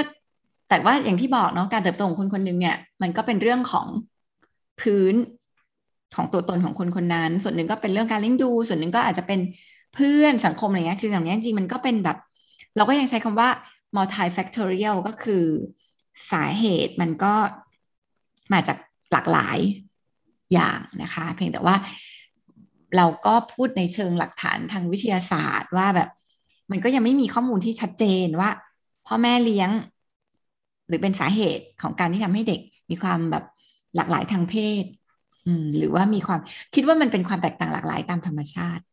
[0.74, 3.88] แต่ว่าอย่างที่บอกเนาะการเติบโตของคนคนหนึ่งเนี่ย มันก็เป็นเรื่องของ
[4.82, 5.16] พื้น
[6.16, 9.40] ของตัวตนของคนคนนั้น ส่วนหนึ่งก็เป็นเรื่องการเลี้ยงดู ส่วนหนึ่งก็อาจจะเป็น
[9.96, 12.18] เพื่อนสังคมอะไรเงี้ยคืออย่างนี้จริงมันก็เป็นแบบ
[12.78, 13.50] เราก็ยังใช้คำว่า
[13.96, 15.44] multifactorial ก็คือ
[16.32, 17.34] สาเหตุมันก็
[18.54, 18.78] มาจาก
[19.12, 19.58] หลากหลาย
[20.54, 21.76] อย่างนะคะ เพียงแต่ว่า
[22.98, 26.10] เราก็พูดในเชิงหลักฐานทางวิทยาศาสตร์ว่าแบบ
[26.72, 28.50] มันก็ยังไม่มีข้อมูลที่ชัดเจนว่า
[29.08, 29.70] พ่อแม่เลี้ยง
[30.94, 33.44] รือเป็นสาเหตุของการที่ทำให้เด็กมีความแบบ
[33.96, 34.84] หลากหลายทางเพศ
[35.48, 36.40] อืม หรือว่ามีความ
[36.76, 38.84] คิดว่ามันเป็นความแตกต่างหลากหลายตามธรรมชาติ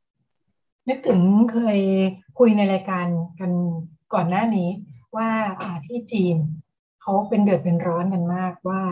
[0.88, 1.20] นึกถึง
[1.52, 1.80] เคย
[2.38, 3.06] คุยในรายการ
[3.40, 3.52] กัน
[4.14, 4.68] ก่อนหน้านี้
[5.16, 5.30] ว่า
[5.86, 6.36] ที่จีน
[7.02, 8.82] เขาเป็นเดือดเป็นร้อนกันมากว่า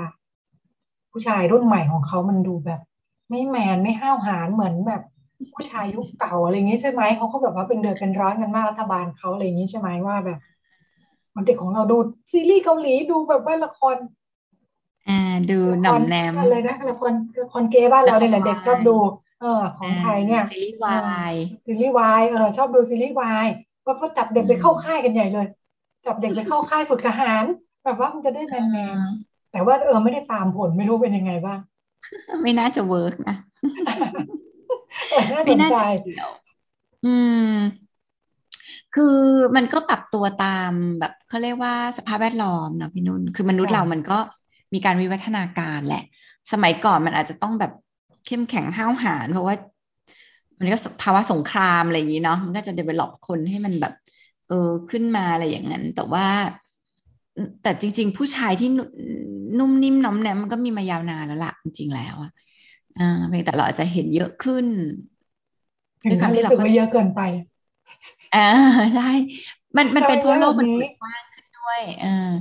[1.10, 2.80] ผู้ชายรุ่นใหม่ของเขามันดูแบบ
[3.30, 5.02] ไม่แมนไม่ห้าวหาญเหมือนแบบ
[5.54, 10.38] ผู้ชายยุคเก่าอะไรอย่างนี้ใช่ไหมเขาก็แบบว่าเป็นเดือดเป็นร้อนกันมากรัฐบาลเขาอะไรอย่างนี้ใช่ไหมว่าแบบ
[11.34, 11.96] มันเด็กของเราดู
[12.32, 13.96] ซีรีส์เกาหลีดูแบบว่าละคร
[15.08, 15.20] อ่า
[15.50, 17.12] ดูหน่อมแนมอะไรนะละคร
[17.42, 18.96] ละครเกย์บ้านเราเนี่ยแหละเด็กชอบดู
[19.40, 20.96] เออ ของไทยเนี่ยซีรีส์วา
[21.30, 21.34] ย
[21.66, 23.46] ซีรีส์วายเออชอบดูซีรีส์วาย
[23.86, 25.46] ก็ก็จับเด็กไปเข้าค่ายกันใหญ่เลย
[26.06, 27.44] จับเด็กไปเข้าค่ายฝึกทหาร
[27.84, 28.96] แบบว่ามันจะได้แมนแมน
[29.52, 31.58] แต่ว่าเออไม่ได้ตามผลไม่รู้เป็นยังไงบ้าง
[32.42, 33.36] ไม่น่าจะเวิร์กนะ
[35.44, 36.30] ไม่น่าจะเกี่ยว
[37.04, 37.14] อื
[37.50, 37.52] ม
[38.98, 39.18] คือ
[39.56, 44.18] มันก็ปรับตัวตามแบบเขาเรียกว่าสภาพแวดล้อมนะพี่นุ่นคือมนุษย์เรามันก็
[44.74, 46.04] มีการวิวัฒนาการแหละ
[46.52, 47.72] สมัยก่อนมันอาจจะต้องแบบ
[48.26, 49.54] เข้มแข็งห้าวหาญเพราะว่า
[50.58, 53.94] มันก็ภาวะสงครามอะไรอย่างนี้เนาะมันก็จะเดเวล็อปคนให้มันแบบ
[54.48, 56.26] เออขึ้นมาอะไรอย่างนั้น แต่ว่า
[57.62, 58.68] แต่จริง ๆ ผู้ชายที่
[59.58, 62.30] นุ่มนิ่มน้อมแนมมันก็มีมายาวนานแล้วล่ะจริง ๆ แล้วอะ
[62.98, 64.66] อ่าเพียงแต่เราอาจจะเห็นเยอะขึ้น
[66.10, 67.20] ด้วยความที่เราไม่เยอะเกินไป
[68.34, 68.40] อ่า
[68.94, 69.10] ใช่
[69.76, 72.32] มันมันเป็นเพราะโลกมันเปิดกว้างขึ้นด้วยอ่า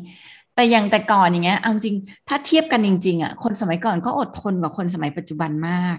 [0.56, 1.96] แต่อย่างแต่ก่อนอย่างเงี้ยเอาจริง
[2.28, 5.98] ถ้าเทียบกันจริง ๆอะคนสมัยก่อนก็อดทนกว่าคนสมัยปัจจุบันมาก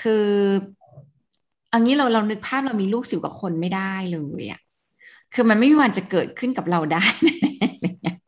[0.00, 0.28] คือ
[1.72, 4.60] อันนี้เราเรานึกภาพเรามีลูกสิวกับคนไม่ได้เลยอะ
[5.34, 7.04] คือมันไม่มีวันจะเกิดขึ้นกับเราได้
[7.62, 8.18] อะไรเงี้ย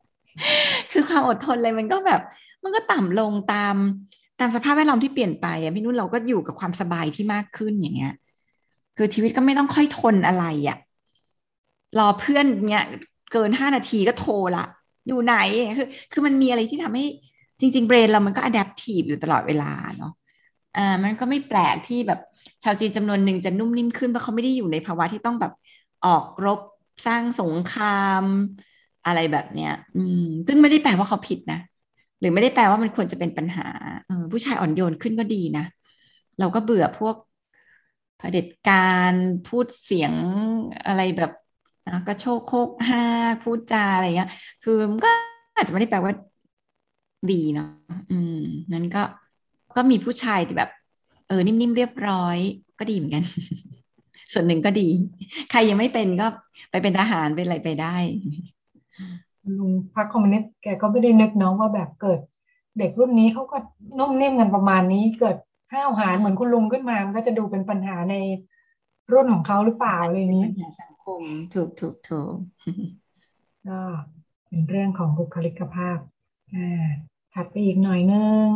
[0.92, 2.20] คือความอดทนเลยมันก็แบบ
[2.62, 3.76] มันก็ต่ำลงตาม
[4.40, 8.14] ตามสภาพแวดล้อมที่เปลี่ยนไปอะพี่นุ่นเราก็อยู่กับความสบายที่มากขึ้นอย่างเงี้ย
[8.97, 10.78] คือชีวิตก็ไม่ต้องค่อยทนอะไรอะ
[11.99, 12.84] รอเพื่อนเนี้ย
[13.32, 14.64] เกินห้านาทีก็โทรละ
[15.07, 15.36] อยู่ไหน
[15.78, 17.05] คือคือมันมีอะไรที่ทำให้
[17.61, 20.12] จริง ๆ เบรนเรามันก็อะดัพทีฟอยู่ตลอดเวลาเนาะ
[20.76, 22.20] อ่ามันก็ไม่แปลกที่แบบ
[22.64, 25.53] ชาวจีนจำนวนหนึ่งจะนุ่มนิ่มขึ้นเพราะเขาไม่ได้อยู่ในภาวะที่ต้องแบบ
[26.05, 26.61] ออกรบ
[27.07, 28.24] สร้างสงคราม
[29.07, 31.59] อะไรแบบเนี้ย อืม ซึ่งไม่ได้แปลว่าเขาผิดนะ
[32.20, 33.66] หรือไม่ได้แปลว่ามันควรจะเป็นปัญหา
[34.09, 35.64] ออผู้ชายอ่อนโยนขึ้นก็ดีนะ
[36.38, 37.14] เราก็เบื่อพวก
[38.18, 39.14] เผด็จการ
[39.48, 40.14] พูดเสียง
[40.86, 41.32] อะไรแบบ
[41.88, 43.02] นะก็โชคโคกห้า
[43.42, 44.30] พูดจาอะไรเงี้ย
[44.62, 45.08] คือมันก็
[45.56, 46.12] อาจจะไม่ได้แปลว่า
[47.32, 47.68] ดีเนาะ
[48.10, 48.38] อืม
[48.72, 49.02] นั้นก็
[49.76, 50.70] ก็มีผู้ชายที่แบบ
[51.28, 52.38] เออ นิ่มๆเรียบร้อย
[52.78, 53.24] ก็ดีเหมือนกัน
[54.32, 54.88] ส่วนหนึ่งก็ดี
[55.50, 56.26] ใครยังไม่เป็นก็
[56.70, 57.96] ไปเป็นทหารเป็นอะไรไปได้
[59.58, 62.20] ลุงพรรคคอมมิวนิสต์แกก็ไม่ได้นึกน้องว่าแบบเกิด
[62.78, 63.56] เด็กรุ่นนี้เขาก็
[63.98, 65.36] นุ่มนิ่มกันประมาณนี้เกิด
[65.75, 68.14] ห้าวหาญเหมือนคุณลุงขึ้นมา มันก็จะดูเป็นปัญหาใน
[69.12, 71.22] รุ่นของเขาหรือเปล่าอะไรนี้ปัญหาสังคม
[71.55, 72.35] ถูกถูกถูก
[73.68, 73.81] ก็
[74.49, 75.99] เป็นเรื่องของบุคลิกภาพ
[76.55, 76.87] อ่า
[77.35, 78.47] ถัดไปอีกหน่อยนึง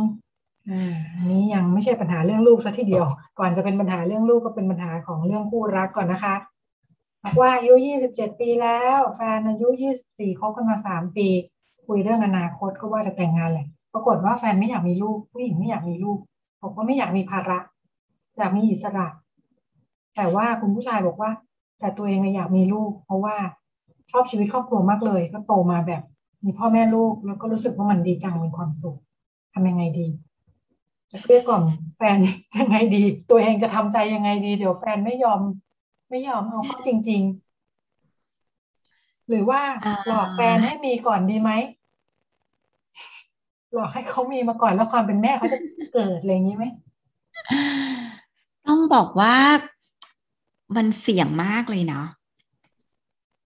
[0.69, 3.05] อ่าอันนี้ยังไม่ใช่ปัญหาเรื่องลูกซะทีเดียว
[3.39, 6.35] ก่อนจะเป็นปัญหาเรื่องลูกก็เป็นปัญหาของเรื่องคู่รักก่อนนะคะ
[7.23, 11.27] บอกว่าอายุยี่สิบเจ็ดปีแล้ว แฟนอายุยี่สิบสี่คบกันมาสามปี
[11.87, 16.19] คุยเรื่องอนาคตก็ว่าจะแต่งงานแหละ ปรากฏว่าแฟนไม่อยากมีลูกผู้หญิงไม่อยากมีลูก
[16.61, 17.59] บอกว่าไม่อยากมีภาระ
[18.37, 19.07] อยากมีอิสระ
[20.15, 21.31] แต่ว่าคุณผู้ชายบอกว่า
[21.79, 23.35] แต่ตัวเองอยากมีลูก เพราะว่า
[24.11, 26.03] ชอบชีวิตครอบครัวมากเลย ก็โตมาแบบ
[26.45, 28.97] มีพ่อแม่ลูก แล้วก็รู้สึกว่ามันดีจังมีความสุข
[29.53, 30.07] ทำยังไงดี
[31.11, 31.63] จะเกลี้ยกล่อม
[31.97, 32.17] แฟน
[32.59, 35.39] ยังไงดี ตัวเองจะทำใจยังไงดี เดี๋ยวแฟนไม่ยอม
[36.09, 37.21] ไม่ยอมเอาเข้าจริง
[38.45, 39.61] ๆ หรือว่า
[40.07, 41.51] หลอกแฟนให้มีก่อนดีไหม
[43.73, 45.57] หลอกให้เขามีมาก่อนแล้วความเป็นแม่เขาจะ
[45.93, 46.65] เกิดอะไรอย่างนี้ไหม
[48.67, 49.35] ต้องบอกว่า
[50.75, 52.05] มันเสี่ยงมากเลยเนาะ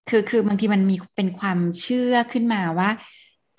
[0.08, 2.90] คือคือบางทีมันมีเป็นความเชื่อขึ้นมาว่า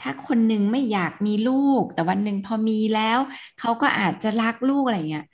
[0.02, 3.20] ถ้าคนหนึ่งไม่อยากมีลูก แต่วันหนึ่งพอมีแล้ว
[3.60, 5.26] เขาก็อาจจะรักลูกอะไรเงี้ย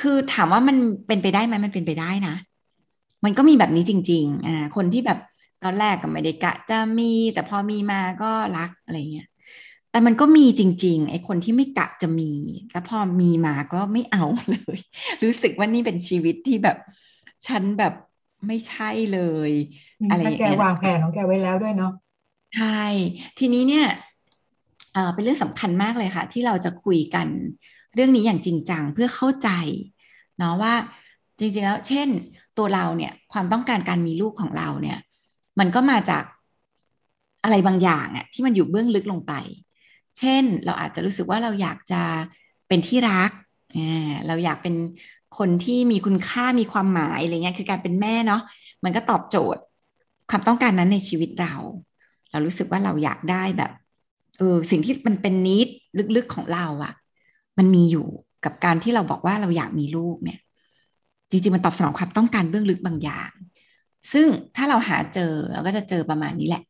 [0.00, 2.34] คือถามว่ามันเป็นไปได้ไหมมันเป็นไปได้นะ
[3.24, 5.18] มันก็มีแบบนี้จริง ๆ อ่า คนที่แบบ
[5.64, 9.28] ตอนแรกก็ไม่ได้กะจะมีแต่พอมีมาก็รักอะไรเงี้ย
[9.94, 12.32] แต่มันก็มีจริง ๆ ไอ้คนที่ไม่กะจะมี
[12.72, 14.78] แล้วพอมีมาก็ไม่เอาเลย
[15.24, 16.76] รู้สึกว่านี่เป็นชีวิตที่แบบ
[17.46, 17.94] ฉันแบบ
[18.46, 19.50] ไม่ใช่เลย
[20.10, 21.92] อะไรอย่างเงี้ยแกวางแผนของแกไว้แล้วด้วยเนาะ
[22.56, 22.82] ใช่
[23.38, 23.86] ทีนี้เนี่ย
[24.94, 27.26] เออเป็นเรื่องสำคัญมากเลยค่ะ ที่เราจะคุยกัน
[27.94, 29.50] เรื่องนี้อย่างจริงจังเพื่อเข้าใจ
[30.38, 30.74] เนาะว่า
[31.38, 32.08] จริงๆแล้ว เช่น
[32.58, 34.98] ตัวเราเนี่ยความต้องการการมีลูกของเราเนี่ย
[35.58, 36.24] มันก็มาจาก
[37.44, 39.34] อะไรบางอย่างอะที่มันอยู่เบื้องลึกลงไป
[40.18, 42.02] เช่น เราอาจจะรู้สึกว่าเราอยากจะ
[42.68, 43.30] เป็นที่รัก
[44.26, 44.74] เราอยากเป็น
[45.38, 48.42] คนที่มีคุณค่ามีความหมายอะไรเงี้ยคือการเป็นแม่เนาะ
[48.84, 49.62] มันก็ตอบโจทย์
[50.30, 51.54] ความต้องการนั้นในชีวิตเรา
[52.30, 53.70] เรารู้สึกว่าเราอยากได้แบบ
[54.38, 55.68] เออสิ่งที่มันเป็นนิด
[56.16, 56.94] ลึกๆของเราอะ
[57.58, 58.06] มันมีอยู่
[58.44, 60.40] กับการที่เราบอกว่าเราอยากมีลูกเนี่ย
[61.30, 63.30] จริงๆมันตอบสนองความต้องการเบื้องลึกบางอย่าง
[64.12, 66.62] ซึ่งถ้าเราหาเจอเราก็จะเจอประมาณนี้แหละ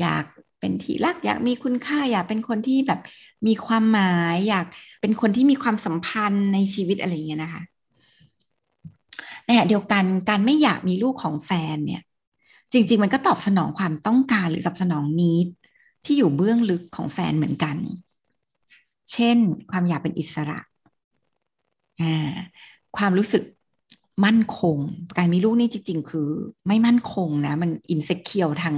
[0.00, 0.24] อยาก
[0.64, 3.00] เป็นที่รักอยากมีคุณค่าอยากเป็นคนที่แบบ
[3.46, 4.66] มีความหมายอยาก
[5.00, 7.62] เป็นคนที่มีความสัมพันธ์ในชีวิตอะไรเงี้ยนะคะ
[9.44, 12.02] ในขณะเดียวกันการไม่อยากมีลูกของแฟนเนี่ย
[12.72, 15.46] จริง ๆ มันก็ตอบสนองความต้องการหรือตอบสนองนิด
[16.04, 17.76] ที่อยู่เบื้องลึกของแฟนเหมือนกัน
[19.12, 19.36] เช่น
[19.70, 20.58] ความอยากเป็นอิสระ
[22.96, 23.42] ความรู้สึก
[24.24, 24.78] มั่นคง
[25.16, 26.28] การมีลูกนี่จริง ๆ คือ
[26.68, 28.76] ไม่มั่นคงนะ มันอินเซคิวทาง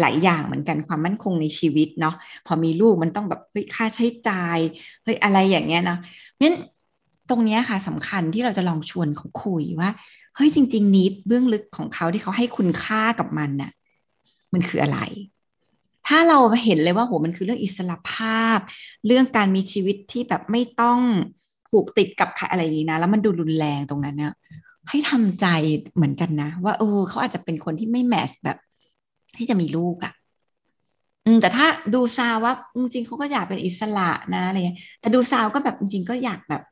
[0.00, 2.14] หลายอย่างเหมือนกันความมั่นคงในชีวิตเนาะ
[2.46, 4.58] พอมีลูกมันต้องแบบเฮ้ยค่าใช้จ่าย
[5.04, 5.98] เฮ้ยอะไรอย่างเงี้ยเนาะ
[6.38, 6.54] เั้น
[7.30, 9.90] ตรงนี้ค่ะสำคัญที่เราจะลองชวนเขาคุยว่า
[10.36, 13.70] เฮ้ยจริงๆนิดเบื้องลึกของเขาที่เขาให้คุณค่ากับมันน่ะ
[14.52, 15.00] มันคืออะไร
[16.06, 18.58] ถ้าเราเห็นเลยว่าโหมันคือเรื่องอิสระภาพ
[19.06, 20.98] เรื่องการมีชีวิตที่แบบไม่ต้อง
[21.68, 24.32] ผูกติดกับใครอะไรอย่างนี้นะ แล้วมันดูรุนแรงตรงนั้นเนี่ย
[24.90, 25.46] ให้ทำใจ
[25.94, 28.58] เหมือนกันนะ ว่าเออเขาอาจจะเป็นคนที่ไม่แมชแบบ
[29.36, 30.12] ที่จะมีลูกอะ่ะ
[31.24, 36.62] อืมแต่ถ้าดูซาวว่าจริงๆเขาก็อยากเป็นอิสระนะอะไรเงี้ยแต่ดูซาวก็แบบจริงๆก็อยากแบบ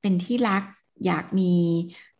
[0.00, 0.62] เป็นที่รัก
[1.06, 1.52] อยากมี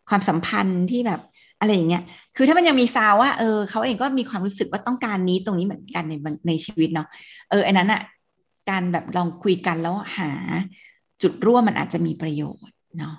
[0.09, 1.21] ความสัมพันธ์ที่แบบ
[1.61, 2.03] อะไรอย่างเงี้ย
[2.37, 6.15] คือถ้ามันยังมีซาวว่าเออเขาเองก็มีความรู้สึกว่าต้องการนี้ตรงนี้เหมือนกันใน
[6.49, 7.09] ในชีวิตเนาะ
[7.51, 8.03] เอออันนั้นอะ
[8.71, 10.31] การแบบลองคุยกันแล้วหา
[11.23, 13.15] จุดร่วมมันอาจจะมีประโยชน์เนาะ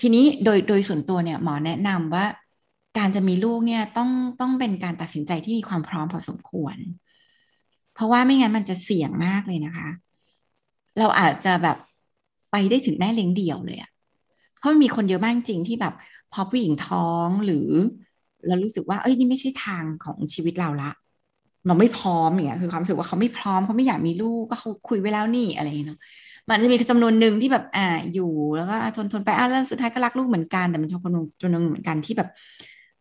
[0.00, 2.24] ทีนี้โดยโดยส่วนตัวเนี่ยหมอแนะนำว่า
[2.96, 4.10] การจะมีลูกเนี่ยต้อง
[4.40, 6.76] ต้องเป็นการตัดสินใจที่มีความพร้อมพอสมควร
[7.94, 9.88] เพราะว่าไม่งั้นมันจะเสี่ยงมากเลยนะคะ
[10.98, 11.76] เราอาจจะแบบ
[12.50, 13.90] ไปได้ถึงแม่เลี้ยงเดี่ยวเลยอะ
[14.58, 15.94] เพราะมีคนเยอะมากจริงที่แบบ
[16.32, 17.68] พอผู้หญิงท้องหรือ
[18.46, 20.90] เรารู้สึกว่าเอ้ยนี่ไม่ใช่ทางของชีวิตเราละ
[21.66, 25.88] เราไม่พร้อมอย่างเงี้ยคือความรู้สึกว่าเขาไม่พร้อมเขาไม่อยากมีลูกก็เขาคุยไว้แล้วนี่อะไรอย่างเงี้ย
[26.48, 27.82] มันจะมีจำนวนหนึ่งที่แบบอ่า
[28.12, 31.12] อยู่แล้วก็ทนทนไปอะแล้วสุดท้ายก็รักลูกเหมือนกันแต่มันจะคน
[31.42, 32.28] จำนวนเหมือนกันที่แบบ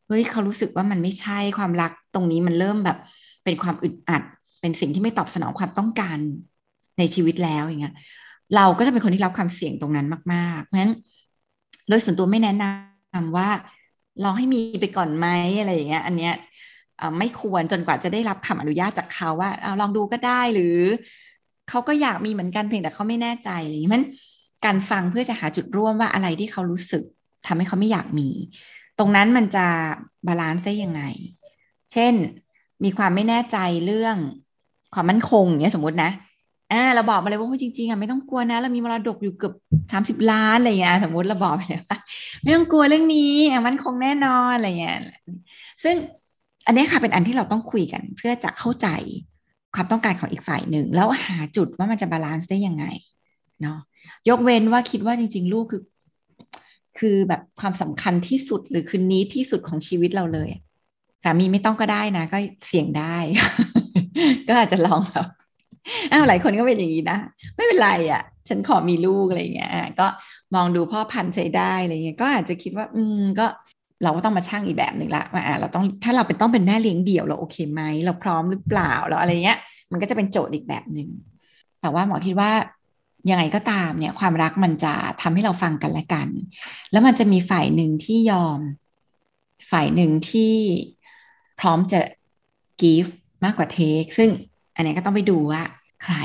[0.10, 2.98] เฮ้ยเขารู้สึกว่ามันไม่ใช่ความรักตรงนี้มันเริ่มแบบ
[3.44, 4.24] เป็นความอึดอัด
[4.62, 6.18] เป็นสิ่งที่ไม่ตอบสนองความต้องการ
[7.00, 7.96] ในชีวิตแล้วอย่างเงี้ย
[8.56, 10.94] เราก็จะเป็นคนที่รับความเสี่ยงตรงนั้นมากๆเพราะฉะนั้น
[11.90, 13.50] โดยส่วนตัวไม่แนะนำว่า
[14.24, 15.28] ลองให้มีไปก่อนไหม
[15.60, 16.34] อะไรอย่างเงี้ย อันเนี้ย
[17.20, 20.78] ไม่ควรจนกว่าจะได้รับคำอนุญาตจากเขาว่าเอาลองดูก็ได้หรือ
[21.70, 24.04] เขาก็อยากมีเหมือนกันเพียงแต่เขาไม่แน่ใจอะไรอย่างนี้มัน
[24.66, 27.04] การฟังเพื่อจะหาจุดร่วมว่าอะไรที่เขารู้สึก
[27.48, 28.30] ทำให้เขาไม่อยากมี
[29.00, 29.66] ตรงนั้นมันจะ
[30.28, 31.02] balance ได้ยังไง
[31.94, 32.14] เช่น
[32.84, 34.18] มีความไม่แน่ใจเรื่อง
[34.94, 36.12] ความมั่นคงเนี้ยสมมตินะ
[36.72, 39.54] อ่าเราบอกมาเลยว่าจริงๆอะไม่ต้องกลัวนะ เรามีมรดกอยู่เกือบ
[39.92, 41.98] สามสิบล้านอะไรเงี้ยสมมติเราบอกไปเลยว่า
[42.42, 45.00] ไม่ต้องกลัวเรื่องนี้อะมันคงแน่นอนอะไรเงี้ย
[45.84, 45.96] ซึ่ง
[46.68, 48.88] อันนี้ค่ะเป็นอันที่เราต้องคุยกันเพื่อจะเข้าใจ
[49.76, 52.86] ความต้องการของอีกฝ่ายหนึ่ง แล้วหาจุดว่ามันจะบาลานซ์ได้ยังไง
[53.62, 53.78] เนาะ
[54.30, 55.82] ยกเว้นว่าคิดว่าจริง ๆ ลูกคือ
[57.00, 60.50] คือแบบความสำคัญที่สุดหรือคือนี้ที่สุดของชีวิตเราเลย
[61.24, 62.38] สามีไม่ต้องก็ได้นะ ก็
[62.68, 63.18] เสี่ยงได้
[64.48, 65.26] ก็อาจจะลองแบบ
[66.12, 67.18] อ้าวหลายคนก็เป็นอย่างนี้นะ
[67.56, 70.08] ไม่เป็นไรอะ่ะ ฉันขอมีลูกอะไรเงี้ยก็
[70.56, 73.46] มองดูพ่อพันธุ์ใช้ได้อะไรเงี้ยก็อาจจะคิดว่า อืมก็
[74.04, 79.58] เราก็ต้องมาช่างอีกแบบหนึ่งละว่าอ่าเราต้องถ้าเราเป็นต้องเป็นแม่เลี้ยงเดี่ยวเราโอเคไหมเราพร้อมหรือเปล่าเราอะไรเงี้ย
[79.92, 81.10] มันก็จะเป็นโจทย์อีกแบบหนึ่ง
[81.82, 82.52] แต่ว่าหมอคิดว่า
[83.30, 86.28] ยังไงก็ตามเนี่ยความรักมันจะทำให้เราฟังกันและกัน
[86.92, 88.60] แล้วมันจะมีฝ่ายหนึ่งที่ยอม
[89.72, 90.54] ฝ่ายหนึ่งที่
[91.60, 92.00] พร้อมจะ
[92.82, 93.10] give
[93.44, 94.30] มากกว่า take ซึ่ง
[94.76, 95.64] อันนี้ก็ต้องไปดูว่า
[96.04, 96.16] ใคร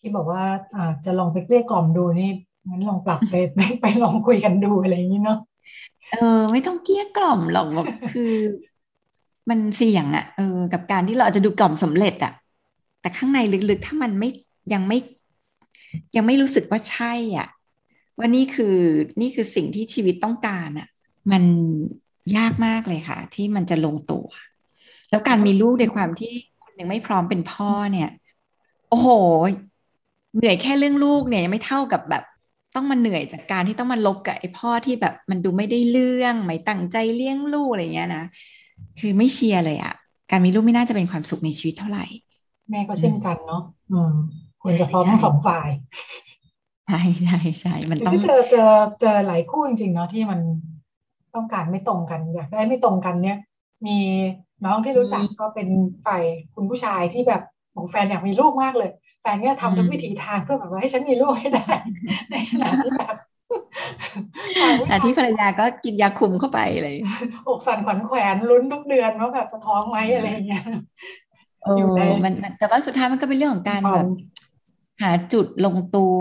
[0.00, 0.44] ที่บอกว่า
[0.76, 2.30] อาจะลองไปเกลี้ยกล่อมดูนี่
[2.68, 5.38] งั้นลองกลับไปไปไปลองคุยกันดูอะไรอย่างนี้เนาะ
[6.12, 8.32] เออ ไม่ต้องเกลี้ยกล่อมหรอกแบบคือ
[9.48, 12.32] มันเสี่ยงอะ่ะเออ กับการที่เราจะดูกล่อมสำเร็จอะ่ะ
[13.00, 13.38] แต่ข้างใน
[13.70, 14.30] ลึกๆ ถ้ามันไม่
[14.72, 14.98] ยังไม่
[16.16, 17.48] ยังไม่รู้สึกว่าใช่อะ
[18.18, 18.76] ว่านี่คือ
[19.20, 20.88] นี่คือสิ่งที่ชีวิตต้องการอะ่ะ
[21.32, 21.44] มัน
[22.36, 24.26] ยากมากเลยค่ะ ที่มันจะลงตัว
[25.10, 26.32] แล้วการมีลูกในความที่
[26.62, 28.10] คนยังไม่พร้อมเป็นพ่อเนี่ย
[28.88, 29.08] โอ้โห
[30.36, 32.24] เหนื่อยแค่เรื่องลูกเนี่ยยังไม่เท่ากับแบบ
[32.74, 38.24] ต้องมาเหนื่อยจากการที่ต้องมาลบกับไอ้พ่อที่แบบมันดูไม่ได้เรื่องไม่ตั้งใจเลี้ยงลูกอะไรเงี้ยนะ
[39.00, 39.94] คือไม่เชียร์เลยอะ
[40.30, 42.04] การมีลูกไม่น่าจะเป็นความสุขในชีวิตเท่าไหร่
[42.70, 44.14] แม่ก็เช่นกันเนาะอืม
[44.66, 45.68] ควรจะพร้อมทั้งสองฝ่าย
[46.88, 50.40] ใช่ใช่ใช่มันต้องเจอเจอเจอหลายคู่จริงๆเนาะที่มัน
[51.34, 53.38] ต้องการไม่ตรงกันอยากได้ไม่ตรงกันเนี่ย
[53.86, 53.98] มี
[54.64, 55.68] น้องที่รู้จักก็เป็น
[56.06, 56.22] ฝ่าย
[56.54, 57.42] คุณผู้ชายที่แบบ
[57.74, 58.90] ของแฟนอยากมีลูกมากเลย
[59.22, 61.66] แฟนเนี่ยทำทุกวิถีทางเพื่อแบบว่าให้ฉันมีลูกให้ได้
[62.30, 63.16] ในขณะที่แบบ
[64.88, 66.96] แต่ที่ภรรยาก็กินยาคุมเข้าไปเลย
[67.48, 70.64] อกสั่นขวัญแขวนลุ้นทุกเดือนว่าแบบจะท้องไหมอะไรเงี้ย
[71.78, 74.06] อยู่ในมันแต่ว่าสุดท้ายมันก็เป็นเรื่องของการแบบ
[75.02, 76.18] หาจุดลงตัว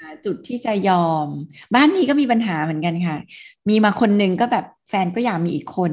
[0.00, 1.28] หาจุดที่จะยอม
[1.74, 3.18] บ้านนี้ก็มีปัญหาเหมือนกันค่ะ
[3.68, 5.92] มีมาคนหนึ่งก็แบบแฟนก็อยากมีอีกคน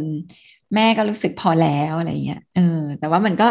[0.76, 3.48] แม่ก็รู้สึกพอแล้วอะไรเงี้ยเออ แต่ว่ามันก็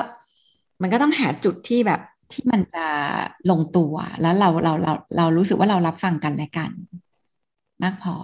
[0.82, 2.00] มันก็ต้องหาจุดที่แบบ
[2.32, 2.86] ที่มันจะ
[3.50, 6.70] ลงตัวแล้วเราเราเราเรารู้สึกว่าเรารับฟังกันและกัน
[7.82, 8.16] มากพอ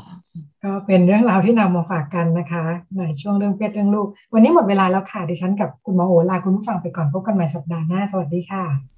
[0.65, 2.65] ก็เป็นเรื่องราวที่นำมาฝากกันนะคะ
[2.99, 8.98] ในช่วงเรื่องเพศเรื่องลูก วันนี้หมดเวลาแล้วค่ะดิฉันกับคุณหมอโอลาคุณผู้ฟังไปก่อนพบกันใหม่สัปดาห์หน้า สวัสดีค่ะ